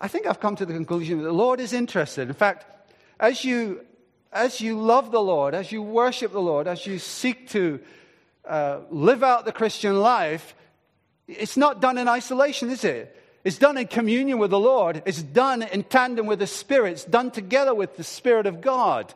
I 0.01 0.09
think 0.09 0.27
I've 0.27 0.41
come 0.41 0.57
to 0.57 0.67
the 0.67 0.75
conclusion 0.75 1.19
that 1.19 1.25
the 1.25 1.33
Lord 1.33 1.61
is 1.61 1.73
interested. 1.73 2.29
In 2.29 2.35
fact, 2.35 2.67
as 3.19 3.45
you 3.45 3.85
as 4.33 4.61
you 4.61 4.79
love 4.79 5.11
the 5.11 5.21
Lord, 5.21 5.55
as 5.55 5.73
you 5.73 5.83
worship 5.83 6.33
the 6.33 6.41
Lord, 6.41 6.69
as 6.69 6.87
you 6.87 6.99
seek 6.99 7.49
to 7.51 7.81
uh, 8.45 8.81
live 8.91 9.23
out 9.23 9.47
the 9.47 9.53
Christian 9.53 9.99
life, 9.99 10.55
it's 11.27 11.57
not 11.57 11.81
done 11.81 11.97
in 11.97 12.07
isolation, 12.07 12.71
is 12.71 12.85
it? 12.85 13.17
It's 13.47 13.59
done 13.59 13.79
in 13.79 13.87
communion 13.87 14.39
with 14.39 14.51
the 14.51 14.59
Lord. 14.59 15.05
It's 15.07 15.23
done 15.23 15.63
in 15.63 15.85
tandem 15.85 16.27
with 16.27 16.41
the 16.41 16.49
Spirit. 16.49 16.95
It's 16.95 17.05
done 17.05 17.31
together 17.31 17.73
with 17.77 17.97
the 17.97 18.03
Spirit 18.03 18.45
of 18.49 18.61
God. 18.61 19.15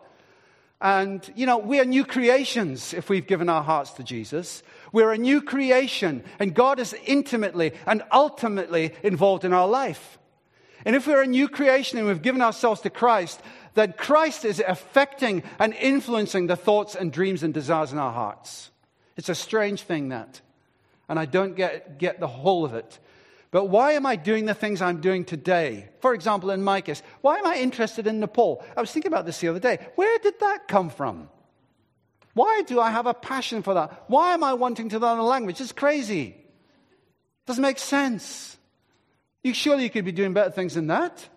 And, 0.81 1.29
you 1.35 1.47
know, 1.47 1.59
we 1.59 1.81
are 1.81 1.85
new 1.85 2.05
creations 2.05 2.95
if 2.95 3.11
we've 3.11 3.27
given 3.27 3.49
our 3.49 3.65
hearts 3.65 3.91
to 3.95 4.05
Jesus. 4.05 4.63
We're 4.93 5.11
a 5.11 5.19
new 5.19 5.43
creation, 5.43 6.23
and 6.39 6.55
God 6.55 6.79
is 6.79 6.95
intimately 7.07 7.73
and 7.87 8.05
ultimately 8.13 8.95
involved 9.03 9.45
in 9.45 9.53
our 9.53 9.67
life. 9.67 10.21
And 10.85 10.95
if 10.95 11.09
we're 11.09 11.23
a 11.23 11.27
new 11.27 11.49
creation 11.49 11.99
and 11.99 12.07
we've 12.07 12.23
given 12.23 12.41
ourselves 12.41 12.83
to 12.83 12.91
Christ, 12.91 13.43
that 13.75 13.99
Christ 13.99 14.45
is 14.45 14.63
affecting 14.65 15.43
and 15.59 15.75
influencing 15.75 16.47
the 16.47 16.55
thoughts 16.55 16.95
and 16.95 17.13
dreams 17.13 17.43
and 17.43 17.53
desires 17.53 17.93
in 17.93 17.99
our 17.99 18.13
hearts. 18.13 18.71
It's 19.17 19.29
a 19.29 19.35
strange 19.35 19.83
thing, 19.83 20.11
that. 20.11 20.41
And 21.09 21.19
I 21.19 21.25
don't 21.25 21.57
get, 21.57 21.99
get 21.99 22.21
the 22.21 22.29
whole 22.29 22.65
of 22.65 22.75
it. 22.75 23.01
But 23.51 23.65
why 23.65 23.93
am 23.93 24.07
I 24.07 24.17
doing 24.17 24.47
the 24.47 24.55
things 24.55 24.81
I'm 24.81 25.01
doing 25.01 25.25
today? 25.25 25.89
For 26.01 26.15
example, 26.15 26.51
in 26.51 26.63
my 26.63 26.81
case, 26.81 27.03
why 27.21 27.39
am 27.39 27.47
I 27.47 27.57
interested 27.57 28.07
in 28.07 28.21
Nepal? 28.21 28.65
I 28.77 28.81
was 28.81 28.93
thinking 28.93 29.13
about 29.13 29.27
this 29.27 29.41
the 29.41 29.49
other 29.49 29.59
day. 29.59 29.79
Where 29.97 30.19
did 30.21 30.39
that 30.41 30.69
come 30.69 30.89
from? 30.91 31.29
Why 32.35 32.63
do 32.63 32.79
I 32.79 32.91
have 32.91 33.07
a 33.07 33.15
passion 33.15 33.63
for 33.63 33.75
that? 33.75 34.05
Why 34.07 34.35
am 34.35 34.45
I 34.45 34.55
wanting 34.55 34.91
to 34.91 35.01
learn 35.01 35.19
a 35.19 35.25
language? 35.25 35.61
It's 35.61 35.73
crazy. 35.73 36.27
It 36.29 37.47
doesn't 37.47 37.63
make 37.63 37.79
sense. 37.79 38.57
You 39.43 39.53
surely 39.53 39.83
you 39.85 39.91
could 39.91 40.05
be 40.05 40.13
doing 40.13 40.33
better 40.33 40.51
things 40.51 40.75
than 40.75 40.87
that. 40.87 41.29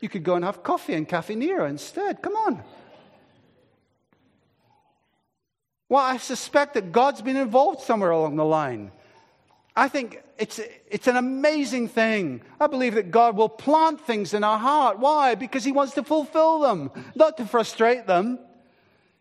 You 0.00 0.10
could 0.10 0.24
go 0.24 0.34
and 0.34 0.44
have 0.44 0.62
coffee 0.62 0.92
in 0.92 1.06
Caffè 1.06 1.36
Nero 1.36 1.64
instead. 1.66 2.20
Come 2.20 2.36
on. 2.36 2.62
Well, 5.88 6.04
I 6.04 6.18
suspect 6.18 6.74
that 6.74 6.92
God's 6.92 7.22
been 7.22 7.36
involved 7.36 7.80
somewhere 7.80 8.10
along 8.10 8.36
the 8.36 8.44
line. 8.44 8.90
I 9.76 9.88
think 9.88 10.22
it's, 10.38 10.60
it's 10.88 11.08
an 11.08 11.16
amazing 11.16 11.88
thing. 11.88 12.42
I 12.60 12.68
believe 12.68 12.94
that 12.94 13.10
God 13.10 13.36
will 13.36 13.48
plant 13.48 14.00
things 14.00 14.32
in 14.32 14.44
our 14.44 14.58
heart. 14.58 15.00
Why? 15.00 15.34
Because 15.34 15.64
He 15.64 15.72
wants 15.72 15.94
to 15.94 16.04
fulfill 16.04 16.60
them, 16.60 16.90
not 17.14 17.36
to 17.38 17.46
frustrate 17.46 18.06
them. 18.06 18.38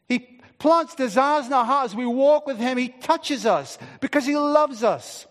He 0.07 0.19
plants 0.59 0.93
desires 0.93 1.47
in 1.47 1.53
our 1.53 1.65
heart 1.65 1.85
as 1.85 1.95
We 1.95 2.05
walk 2.05 2.45
with 2.45 2.57
Him. 2.57 2.77
He 2.77 2.89
touches 2.89 3.45
us 3.45 3.79
because 3.99 4.25
He 4.25 4.37
loves 4.37 4.83
us. 4.83 5.25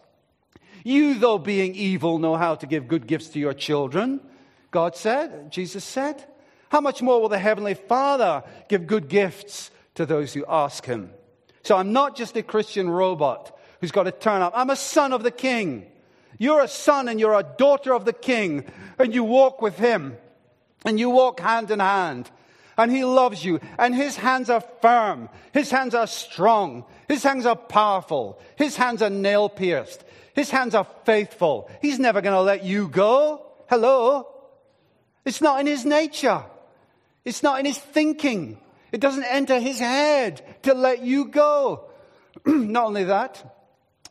You, 0.84 1.14
though 1.14 1.38
being 1.38 1.76
evil, 1.76 2.18
know 2.18 2.34
how 2.34 2.56
to 2.56 2.66
give 2.66 2.88
good 2.88 3.06
gifts 3.06 3.28
to 3.30 3.38
your 3.38 3.54
children. 3.54 4.20
God 4.72 4.96
said, 4.96 5.52
Jesus 5.52 5.84
said. 5.84 6.24
How 6.70 6.80
much 6.80 7.02
more 7.02 7.20
will 7.20 7.28
the 7.28 7.38
Heavenly 7.38 7.74
Father 7.74 8.42
give 8.68 8.86
good 8.86 9.08
gifts 9.08 9.70
to 9.94 10.06
those 10.06 10.32
who 10.32 10.44
ask 10.48 10.84
Him? 10.84 11.10
So 11.62 11.76
I'm 11.76 11.92
not 11.92 12.16
just 12.16 12.36
a 12.36 12.42
Christian 12.42 12.90
robot 12.90 13.56
who's 13.82 13.90
got 13.90 14.04
to 14.04 14.12
turn 14.12 14.40
up. 14.40 14.52
I'm 14.56 14.70
a 14.70 14.76
son 14.76 15.12
of 15.12 15.24
the 15.24 15.32
king. 15.32 15.84
You're 16.38 16.62
a 16.62 16.68
son 16.68 17.08
and 17.08 17.18
you're 17.18 17.34
a 17.38 17.42
daughter 17.42 17.92
of 17.92 18.04
the 18.04 18.12
king, 18.12 18.64
and 18.98 19.12
you 19.12 19.24
walk 19.24 19.60
with 19.60 19.76
him, 19.76 20.16
and 20.84 20.98
you 20.98 21.10
walk 21.10 21.40
hand 21.40 21.70
in 21.70 21.80
hand. 21.80 22.30
And 22.78 22.90
he 22.90 23.04
loves 23.04 23.44
you, 23.44 23.60
and 23.78 23.94
his 23.94 24.16
hands 24.16 24.48
are 24.48 24.62
firm, 24.80 25.28
his 25.52 25.70
hands 25.70 25.94
are 25.94 26.06
strong, 26.06 26.84
his 27.06 27.22
hands 27.22 27.44
are 27.44 27.56
powerful, 27.56 28.40
his 28.56 28.76
hands 28.76 29.02
are 29.02 29.10
nail 29.10 29.48
pierced, 29.48 30.02
his 30.32 30.48
hands 30.48 30.74
are 30.74 30.86
faithful. 31.04 31.68
He's 31.82 31.98
never 31.98 32.22
going 32.22 32.34
to 32.34 32.40
let 32.40 32.64
you 32.64 32.88
go. 32.88 33.44
Hello? 33.68 34.28
It's 35.24 35.40
not 35.40 35.60
in 35.60 35.66
his 35.66 35.84
nature, 35.84 36.44
it's 37.24 37.42
not 37.42 37.58
in 37.58 37.66
his 37.66 37.78
thinking. 37.78 38.58
It 38.92 39.00
doesn't 39.00 39.24
enter 39.24 39.58
his 39.58 39.78
head 39.78 40.42
to 40.64 40.74
let 40.74 41.02
you 41.02 41.24
go. 41.24 41.88
not 42.46 42.86
only 42.86 43.04
that, 43.04 43.51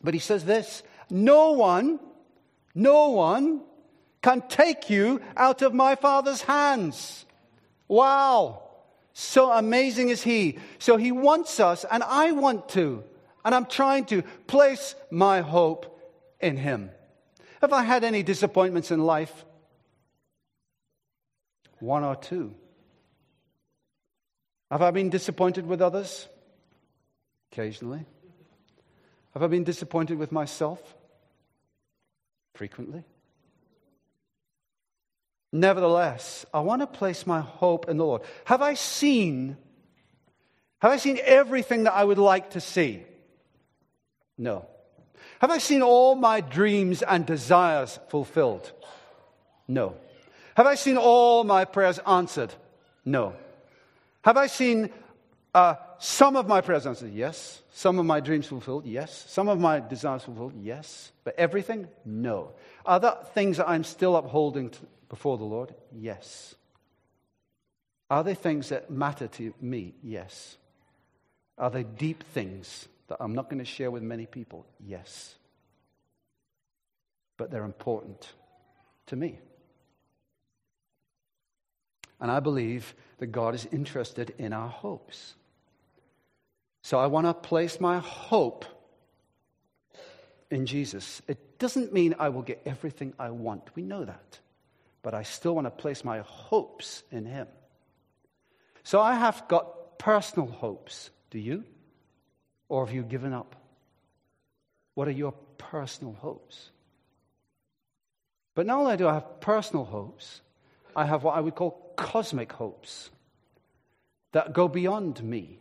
but 0.04 0.14
he 0.14 0.20
says 0.20 0.46
this 0.46 0.84
No 1.10 1.52
one, 1.52 2.00
no 2.74 3.10
one 3.10 3.62
can 4.22 4.42
take 4.48 4.90
you 4.90 5.22
out 5.36 5.62
of 5.62 5.74
my 5.74 5.96
Father's 5.96 6.42
hands. 6.42 7.26
Wow. 7.88 8.64
So 9.14 9.52
amazing 9.52 10.10
is 10.10 10.24
he. 10.24 10.58
So 10.80 10.98
he 10.98 11.12
wants 11.12 11.60
us, 11.60 11.86
and 11.90 12.02
I 12.04 12.32
want 12.32 12.70
to, 12.70 13.04
and 13.44 13.54
I'm 13.54 13.66
trying 13.66 14.06
to 14.06 14.22
place 14.48 14.96
my 15.10 15.42
hope 15.42 16.00
in 16.40 16.58
him. 16.58 16.92
Have 17.62 17.74
I 17.74 17.84
had 17.84 18.04
any 18.04 18.24
disappointments 18.24 18.92
in 18.92 19.04
life? 19.04 19.46
One 21.80 22.04
or 22.04 22.16
two. 22.16 22.56
Have 24.70 24.82
I 24.82 24.92
been 24.92 25.10
disappointed 25.10 25.68
with 25.68 25.82
others? 25.82 26.28
Occasionally. 27.52 28.06
Have 29.34 29.44
I 29.44 29.48
been 29.48 29.64
disappointed 29.64 30.18
with 30.18 30.32
myself? 30.32 30.82
Frequently. 32.54 33.04
Nevertheless, 35.54 36.46
I 36.54 36.62
want 36.62 36.82
to 36.82 36.88
place 36.88 37.28
my 37.28 37.42
hope 37.42 37.90
in 37.90 37.98
the 37.98 38.06
Lord. 38.06 38.22
Have 38.46 38.62
I 38.62 38.74
seen 38.76 39.58
have 40.82 40.92
I 40.92 40.98
seen 40.98 41.20
everything 41.24 41.84
that 41.84 41.94
I 41.94 42.04
would 42.04 42.18
like 42.18 42.52
to 42.52 42.60
see? 42.60 43.04
No. 44.36 44.66
Have 45.40 45.52
I 45.52 45.60
seen 45.60 45.84
all 45.84 46.16
my 46.16 46.42
dreams 46.42 47.04
and 47.04 47.24
desires 47.24 48.00
fulfilled? 48.10 48.72
No. 49.68 49.96
Have 50.56 50.66
I 50.66 50.74
seen 50.74 50.98
all 50.98 51.44
my 51.44 51.66
prayers 51.66 52.00
answered? 52.00 52.52
No. 53.06 53.36
Have 54.24 54.38
I 54.38 54.48
seen 54.48 54.90
uh, 55.54 55.76
some 56.04 56.36
of 56.36 56.48
my 56.48 56.62
prayers 56.62 56.88
answered, 56.88 57.14
yes. 57.14 57.62
Some 57.74 58.00
of 58.00 58.08
my 58.08 58.22
dreams 58.22 58.48
fulfilled, 58.48 58.88
yes. 58.88 59.24
Some 59.30 59.48
of 59.48 59.60
my 59.60 59.80
desires 59.80 60.24
fulfilled, 60.24 60.54
yes. 60.60 61.12
But 61.24 61.38
everything, 61.38 61.88
no. 62.04 62.54
Are 62.88 63.00
there 63.00 63.18
things 63.36 63.58
that 63.58 63.70
I'm 63.70 63.84
still 63.84 64.16
upholding 64.16 64.72
before 65.10 65.38
the 65.38 65.44
Lord? 65.44 65.76
Yes. 65.94 66.56
Are 68.10 68.24
there 68.24 68.34
things 68.34 68.70
that 68.70 68.90
matter 68.90 69.28
to 69.28 69.54
me? 69.62 69.94
Yes. 70.02 70.58
Are 71.60 71.70
they 71.70 71.84
deep 71.84 72.24
things 72.34 72.88
that 73.08 73.18
I'm 73.20 73.36
not 73.36 73.48
going 73.48 73.60
to 73.60 73.66
share 73.66 73.92
with 73.92 74.02
many 74.02 74.26
people? 74.26 74.66
Yes. 74.84 75.36
But 77.38 77.52
they're 77.52 77.64
important 77.64 78.28
to 79.06 79.16
me. 79.16 79.38
And 82.20 82.32
I 82.32 82.40
believe 82.40 82.96
that 83.20 83.28
God 83.28 83.54
is 83.54 83.68
interested 83.72 84.34
in 84.40 84.52
our 84.52 84.68
hopes. 84.68 85.36
So 86.82 87.00
I 87.00 87.08
want 87.08 87.28
to 87.28 87.34
place 87.34 87.80
my 87.80 88.00
hope 88.00 88.66
in 90.50 90.66
Jesus. 90.66 91.22
It 91.28 91.60
doesn't 91.60 91.94
mean 91.94 92.16
I 92.20 92.30
will 92.30 92.42
get 92.42 92.62
everything 92.66 93.14
I 93.20 93.30
want. 93.30 93.76
We 93.76 93.84
know 93.84 94.04
that. 94.04 94.40
But 95.04 95.14
I 95.14 95.24
still 95.24 95.56
want 95.56 95.66
to 95.66 95.72
place 95.72 96.04
my 96.04 96.20
hopes 96.20 97.04
in 97.12 97.26
Him. 97.26 97.48
So 98.84 99.00
I 99.02 99.16
have 99.16 99.48
got 99.48 99.98
personal 99.98 100.48
hopes. 100.48 101.10
Do 101.30 101.40
you? 101.40 101.64
Or 102.68 102.86
have 102.86 102.94
you 102.94 103.04
given 103.04 103.34
up? 103.34 103.56
What 104.96 105.08
are 105.08 105.12
your 105.12 105.34
personal 105.58 106.14
hopes? 106.14 106.72
But 108.54 108.66
not 108.66 108.80
only 108.80 108.98
do 108.98 109.08
I 109.08 109.16
have 109.16 109.40
personal 109.40 109.86
hopes, 109.86 110.42
I 110.96 111.06
have 111.06 111.24
what 111.24 111.36
I 111.36 111.40
would 111.40 111.56
call 111.56 111.94
cosmic 111.96 112.52
hopes 112.52 113.10
that 114.34 114.54
go 114.54 114.68
beyond 114.68 115.24
me. 115.24 115.60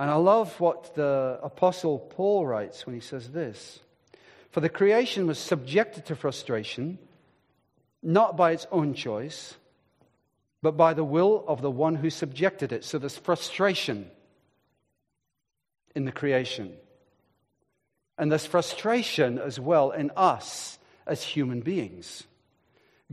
And 0.00 0.10
I 0.10 0.14
love 0.14 0.58
what 0.60 0.94
the 0.94 1.40
Apostle 1.42 1.98
Paul 1.98 2.46
writes 2.46 2.86
when 2.86 2.94
he 2.94 3.00
says 3.00 3.30
this 3.30 3.80
For 4.50 4.60
the 4.60 4.68
creation 4.68 5.26
was 5.26 5.38
subjected 5.38 6.06
to 6.06 6.16
frustration, 6.16 6.98
not 8.02 8.36
by 8.36 8.52
its 8.52 8.66
own 8.70 8.94
choice, 8.94 9.56
but 10.62 10.76
by 10.76 10.94
the 10.94 11.04
will 11.04 11.44
of 11.46 11.62
the 11.62 11.70
one 11.70 11.96
who 11.96 12.10
subjected 12.10 12.72
it. 12.72 12.84
So 12.84 12.98
there's 12.98 13.18
frustration 13.18 14.10
in 15.94 16.04
the 16.04 16.12
creation. 16.12 16.72
And 18.16 18.30
there's 18.30 18.46
frustration 18.46 19.38
as 19.38 19.60
well 19.60 19.92
in 19.92 20.10
us 20.16 20.78
as 21.06 21.22
human 21.22 21.60
beings. 21.60 22.24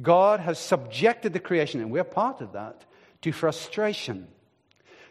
God 0.01 0.39
has 0.39 0.59
subjected 0.59 1.33
the 1.33 1.39
creation, 1.39 1.79
and 1.79 1.91
we're 1.91 2.03
part 2.03 2.41
of 2.41 2.53
that, 2.53 2.83
to 3.21 3.31
frustration. 3.31 4.27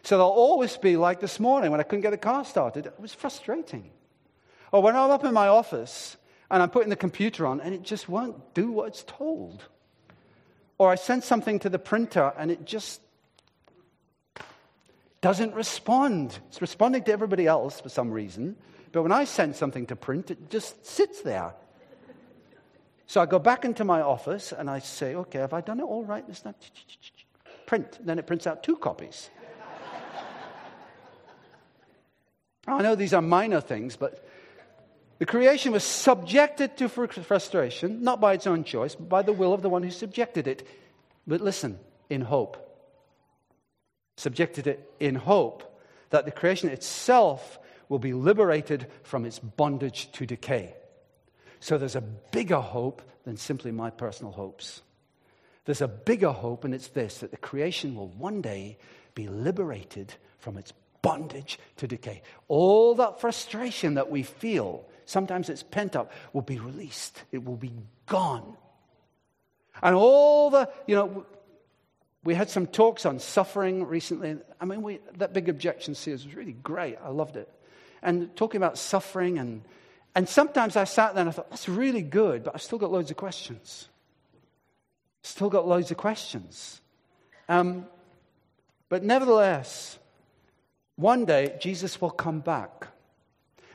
So 0.05 0.19
they'll 0.19 0.27
always 0.27 0.77
be 0.77 0.97
like 0.97 1.19
this 1.19 1.39
morning 1.39 1.71
when 1.71 1.79
I 1.79 1.83
couldn't 1.83 2.01
get 2.01 2.11
the 2.11 2.17
car 2.17 2.45
started. 2.45 2.85
It 2.85 2.99
was 2.99 3.15
frustrating. 3.15 3.89
Or 4.71 4.83
when 4.83 4.95
I'm 4.95 5.09
up 5.09 5.25
in 5.25 5.33
my 5.33 5.47
office 5.47 6.15
and 6.51 6.61
I'm 6.61 6.69
putting 6.69 6.91
the 6.91 6.95
computer 6.95 7.47
on 7.47 7.59
and 7.59 7.73
it 7.73 7.81
just 7.81 8.07
won't 8.07 8.53
do 8.53 8.71
what 8.71 8.89
it's 8.89 9.03
told. 9.03 9.63
Or 10.77 10.91
I 10.91 10.95
send 10.95 11.23
something 11.23 11.57
to 11.59 11.69
the 11.69 11.79
printer 11.79 12.31
and 12.37 12.51
it 12.51 12.65
just 12.65 13.01
doesn't 15.21 15.55
respond. 15.55 16.37
It's 16.49 16.61
responding 16.61 17.03
to 17.05 17.11
everybody 17.11 17.47
else 17.47 17.81
for 17.81 17.89
some 17.89 18.11
reason. 18.11 18.57
But 18.91 19.01
when 19.01 19.11
I 19.11 19.23
send 19.23 19.55
something 19.55 19.87
to 19.87 19.95
print, 19.95 20.29
it 20.29 20.51
just 20.51 20.85
sits 20.85 21.23
there. 21.23 21.55
So 23.07 23.21
I 23.21 23.25
go 23.25 23.39
back 23.39 23.65
into 23.65 23.83
my 23.83 24.01
office 24.01 24.51
and 24.51 24.69
I 24.69 24.79
say, 24.79 25.15
okay, 25.15 25.39
have 25.39 25.53
I 25.53 25.61
done 25.61 25.79
it 25.79 25.83
all 25.83 26.03
right 26.05 26.27
this 26.27 26.41
time? 26.41 26.53
Print. 27.65 27.97
Then 28.05 28.19
it 28.19 28.27
prints 28.27 28.45
out 28.45 28.61
two 28.61 28.77
copies. 28.77 29.31
I 32.67 32.81
know 32.81 32.95
these 32.95 33.13
are 33.13 33.21
minor 33.21 33.61
things, 33.61 33.95
but 33.95 34.27
the 35.19 35.25
creation 35.25 35.71
was 35.71 35.83
subjected 35.83 36.77
to 36.77 36.89
frustration, 36.89 38.03
not 38.03 38.19
by 38.19 38.33
its 38.33 38.47
own 38.47 38.63
choice, 38.63 38.95
but 38.95 39.07
by 39.07 39.21
the 39.21 39.33
will 39.33 39.53
of 39.53 39.61
the 39.61 39.69
one 39.69 39.83
who 39.83 39.91
subjected 39.91 40.47
it. 40.47 40.67
But 41.25 41.41
listen, 41.41 41.79
in 42.09 42.21
hope. 42.21 42.57
Subjected 44.17 44.67
it 44.67 44.91
in 44.99 45.15
hope 45.15 45.79
that 46.09 46.25
the 46.25 46.31
creation 46.31 46.69
itself 46.69 47.59
will 47.87 47.99
be 47.99 48.13
liberated 48.13 48.87
from 49.03 49.25
its 49.25 49.39
bondage 49.39 50.11
to 50.13 50.25
decay. 50.25 50.73
So 51.59 51.77
there's 51.77 51.95
a 51.95 52.01
bigger 52.01 52.59
hope 52.59 53.01
than 53.23 53.37
simply 53.37 53.71
my 53.71 53.89
personal 53.89 54.31
hopes. 54.31 54.81
There's 55.65 55.81
a 55.81 55.87
bigger 55.87 56.31
hope, 56.31 56.63
and 56.63 56.73
it's 56.73 56.89
this 56.89 57.19
that 57.19 57.31
the 57.31 57.37
creation 57.37 57.95
will 57.95 58.09
one 58.09 58.41
day 58.41 58.77
be 59.15 59.27
liberated 59.27 60.13
from 60.37 60.57
its 60.57 60.73
bondage 61.05 61.59
to 61.77 61.87
decay. 61.87 62.23
All 62.47 62.95
that 62.95 63.21
frustration 63.21 63.93
that 63.93 64.09
we 64.09 64.23
feel, 64.23 64.83
sometimes 65.05 65.49
it's 65.49 65.61
pent 65.61 65.95
up, 65.95 66.11
will 66.33 66.41
be 66.41 66.57
released. 66.57 67.23
It 67.31 67.45
will 67.45 67.57
be 67.57 67.71
gone. 68.07 68.57
And 69.83 69.95
all 69.95 70.49
the, 70.49 70.67
you 70.87 70.95
know, 70.95 71.25
we 72.23 72.33
had 72.33 72.49
some 72.49 72.65
talks 72.65 73.05
on 73.05 73.19
suffering 73.19 73.85
recently. 73.85 74.37
I 74.59 74.65
mean, 74.65 74.81
we, 74.81 74.99
that 75.17 75.31
big 75.31 75.47
objection 75.47 75.93
series 75.93 76.25
was 76.25 76.33
really 76.33 76.53
great. 76.53 76.97
I 77.03 77.09
loved 77.09 77.37
it. 77.37 77.51
And 78.01 78.35
talking 78.35 78.57
about 78.57 78.79
suffering, 78.79 79.37
and, 79.37 79.61
and 80.15 80.27
sometimes 80.27 80.75
I 80.75 80.85
sat 80.85 81.13
there 81.13 81.21
and 81.21 81.29
I 81.29 81.33
thought, 81.33 81.51
that's 81.51 81.69
really 81.69 82.01
good, 82.01 82.43
but 82.45 82.55
I've 82.55 82.63
still 82.63 82.79
got 82.79 82.91
loads 82.91 83.11
of 83.11 83.17
questions. 83.17 83.89
Still 85.21 85.51
got 85.51 85.67
loads 85.67 85.91
of 85.91 85.97
questions. 85.97 86.81
Um, 87.47 87.85
but 88.89 89.03
nevertheless, 89.03 89.99
One 90.95 91.25
day, 91.25 91.55
Jesus 91.59 91.99
will 91.99 92.11
come 92.11 92.39
back. 92.39 92.87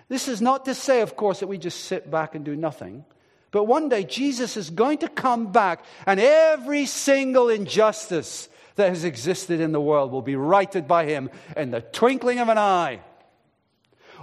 This 0.09 0.27
is 0.27 0.41
not 0.41 0.65
to 0.65 0.75
say, 0.75 1.03
of 1.03 1.17
course, 1.17 1.41
that 1.41 1.47
we 1.47 1.59
just 1.59 1.85
sit 1.85 2.11
back 2.11 2.35
and 2.35 2.45
do 2.45 2.57
nothing. 2.57 3.05
But 3.51 3.65
one 3.65 3.89
day, 3.89 4.05
Jesus 4.05 4.57
is 4.57 4.71
going 4.71 4.99
to 4.99 5.09
come 5.09 5.53
back, 5.53 5.85
and 6.07 6.19
every 6.19 6.87
single 6.87 7.49
injustice 7.49 8.49
that 8.77 8.89
has 8.89 9.05
existed 9.05 9.61
in 9.61 9.73
the 9.73 9.81
world 9.81 10.13
will 10.13 10.23
be 10.23 10.37
righted 10.37 10.89
by 10.89 11.05
him 11.05 11.31
in 11.57 11.71
the 11.71 11.81
twinkling 11.81 12.39
of 12.39 12.49
an 12.49 12.59
eye. 12.59 13.01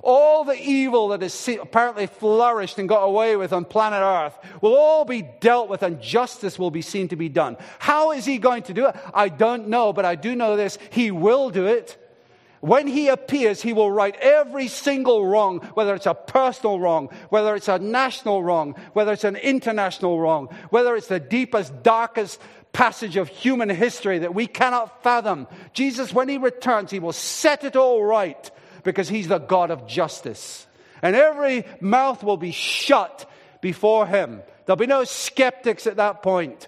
All 0.04 0.44
the 0.44 0.60
evil 0.60 1.10
that 1.10 1.22
has 1.22 1.50
apparently 1.60 2.08
flourished 2.08 2.80
and 2.80 2.88
got 2.88 3.04
away 3.04 3.36
with 3.36 3.52
on 3.52 3.66
planet 3.66 4.00
Earth 4.00 4.38
will 4.62 4.76
all 4.76 5.06
be 5.06 5.24
dealt 5.42 5.70
with 5.70 5.84
and 5.84 6.02
justice 6.02 6.58
will 6.58 6.72
be 6.72 6.82
seen 6.82 7.08
to 7.10 7.16
be 7.16 7.30
done. 7.30 7.58
How 7.80 8.12
is 8.12 8.24
he 8.24 8.38
going 8.38 8.64
to 8.64 8.74
do 8.74 8.88
it? 8.88 8.96
I 9.14 9.30
don't 9.30 9.68
know, 9.68 9.94
but 9.94 10.06
I 10.06 10.16
do 10.16 10.36
know 10.36 10.56
this. 10.56 10.78
He 10.92 11.12
will 11.12 11.50
do 11.50 11.66
it. 11.66 11.98
When 12.60 12.88
he 12.88 13.08
appears, 13.10 13.62
he 13.62 13.74
will 13.74 13.92
right 13.92 14.16
every 14.16 14.68
single 14.68 15.26
wrong, 15.26 15.60
whether 15.76 15.94
it's 15.94 16.08
a 16.08 16.16
personal 16.16 16.80
wrong, 16.80 17.10
whether 17.30 17.56
it's 17.56 17.68
a 17.68 17.78
national 17.78 18.44
wrong, 18.44 18.76
whether 18.94 19.14
it's 19.14 19.24
an 19.24 19.36
international 19.36 20.20
wrong, 20.20 20.48
whether 20.70 20.96
it's 20.96 21.08
the 21.08 21.20
deepest, 21.20 21.84
darkest 21.84 22.42
passage 22.74 23.16
of 23.16 23.28
human 23.28 23.70
history 23.70 24.20
that 24.20 24.36
we 24.36 24.48
cannot 24.48 25.04
fathom. 25.04 25.48
Jesus, 25.74 26.14
when 26.14 26.30
he 26.30 26.38
returns, 26.38 26.92
he 26.92 27.00
will 27.00 27.14
set 27.14 27.64
it 27.64 27.76
all 27.76 28.04
right 28.04 28.52
because 28.84 29.10
he's 29.10 29.28
the 29.28 29.40
God 29.40 29.72
of 29.72 29.88
justice. 29.88 30.66
And 31.02 31.16
every 31.16 31.66
mouth 31.80 32.24
will 32.24 32.38
be 32.38 32.52
shut 32.52 33.30
before 33.62 34.08
him. 34.08 34.42
There'll 34.66 34.78
be 34.78 34.88
no 34.88 35.04
skeptics 35.04 35.88
at 35.88 35.98
that 35.98 36.24
point. 36.24 36.68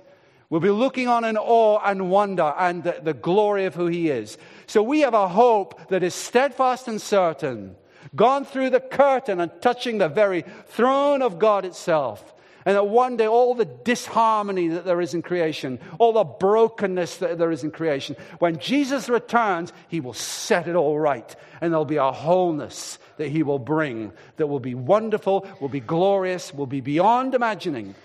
We'll 0.50 0.62
be 0.62 0.72
looking 0.72 1.08
on 1.08 1.26
in 1.26 1.38
awe 1.38 1.80
and 1.86 2.10
wonder 2.10 2.54
and 2.58 2.84
the, 2.84 3.00
the 3.04 3.14
glory 3.14 3.66
of 3.66 3.76
who 3.76 3.86
he 3.86 4.10
is. 4.10 4.38
So 4.66 4.82
we 4.82 5.02
have 5.02 5.14
a 5.14 5.28
hope 5.28 5.90
that 5.90 6.02
is 6.02 6.16
steadfast 6.16 6.88
and 6.88 7.00
certain, 7.00 7.76
gone 8.16 8.46
through 8.46 8.72
the 8.72 8.80
curtain 8.80 9.40
and 9.40 9.52
touching 9.62 10.00
the 10.00 10.10
very 10.10 10.44
throne 10.68 11.22
of 11.22 11.38
God 11.38 11.66
itself. 11.66 12.34
And 12.66 12.76
that 12.76 12.88
one 12.88 13.16
day, 13.16 13.26
all 13.26 13.56
the 13.56 13.66
disharmony 13.66 14.68
that 14.70 14.86
there 14.86 15.02
is 15.02 15.14
in 15.14 15.22
creation, 15.22 15.80
all 15.98 16.14
the 16.14 16.24
brokenness 16.24 17.18
that 17.18 17.38
there 17.38 17.52
is 17.52 17.64
in 17.64 17.72
creation, 17.72 18.16
when 18.40 18.60
Jesus 18.60 19.08
returns, 19.08 19.72
he 19.88 20.02
will 20.02 20.14
set 20.14 20.68
it 20.68 20.76
all 20.76 21.00
right. 21.00 21.36
And 21.62 21.72
there'll 21.72 21.86
be 21.86 21.96
a 21.96 22.12
wholeness 22.12 23.00
that 23.18 23.30
he 23.30 23.44
will 23.44 23.60
bring 23.60 24.12
that 24.38 24.48
will 24.48 24.60
be 24.60 24.76
wonderful, 24.76 25.48
will 25.62 25.70
be 25.70 25.80
glorious, 25.80 26.54
will 26.54 26.68
be 26.68 26.82
beyond 26.82 27.34
imagining. 27.34 27.96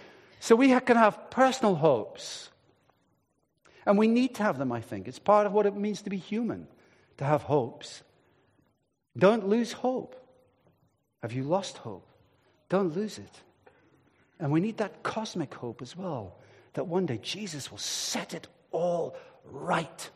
So 0.40 0.57
we 0.57 0.68
can 0.81 0.97
have 0.97 1.31
personal 1.31 1.75
hopes 1.75 2.51
and 3.87 3.99
we 3.99 4.09
need 4.09 4.35
to 4.37 4.42
have 4.42 4.59
them, 4.59 4.73
I 4.73 4.81
think. 4.81 5.09
It's 5.09 5.18
part 5.18 5.47
of 5.47 5.53
what 5.53 5.66
it 5.66 5.75
means 5.75 6.03
to 6.03 6.11
be 6.11 6.16
human, 6.16 6.66
to 7.18 7.25
have 7.25 7.42
hopes. 7.42 8.03
Don't 9.16 9.49
lose 9.49 9.73
hope. 9.73 10.16
Have 11.23 11.33
you 11.33 11.44
lost 11.44 11.79
hope? 11.79 12.07
Don't 12.68 12.94
lose 12.94 13.18
it. 13.18 13.42
And 14.40 14.51
we 14.51 14.61
need 14.61 14.79
that 14.79 15.03
cosmic 15.03 15.55
hope 15.55 15.81
as 15.81 15.97
well, 15.97 16.37
that 16.73 16.87
one 16.87 17.07
day 17.07 17.18
Jesus 17.23 17.70
will 17.70 17.79
set 17.79 18.35
it 18.35 18.49
all 18.73 19.16
right. 19.44 20.11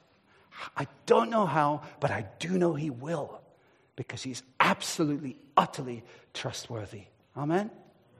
I 0.77 0.87
don't 1.07 1.31
know 1.31 1.47
how, 1.47 1.83
but 2.01 2.11
I 2.11 2.27
do 2.39 2.59
know 2.59 2.75
He 2.75 2.91
will, 2.91 3.41
because 3.97 4.23
He's 4.23 4.43
absolutely, 4.59 5.39
utterly 5.57 6.03
trustworthy. 6.35 7.05
Amen? 7.37 7.71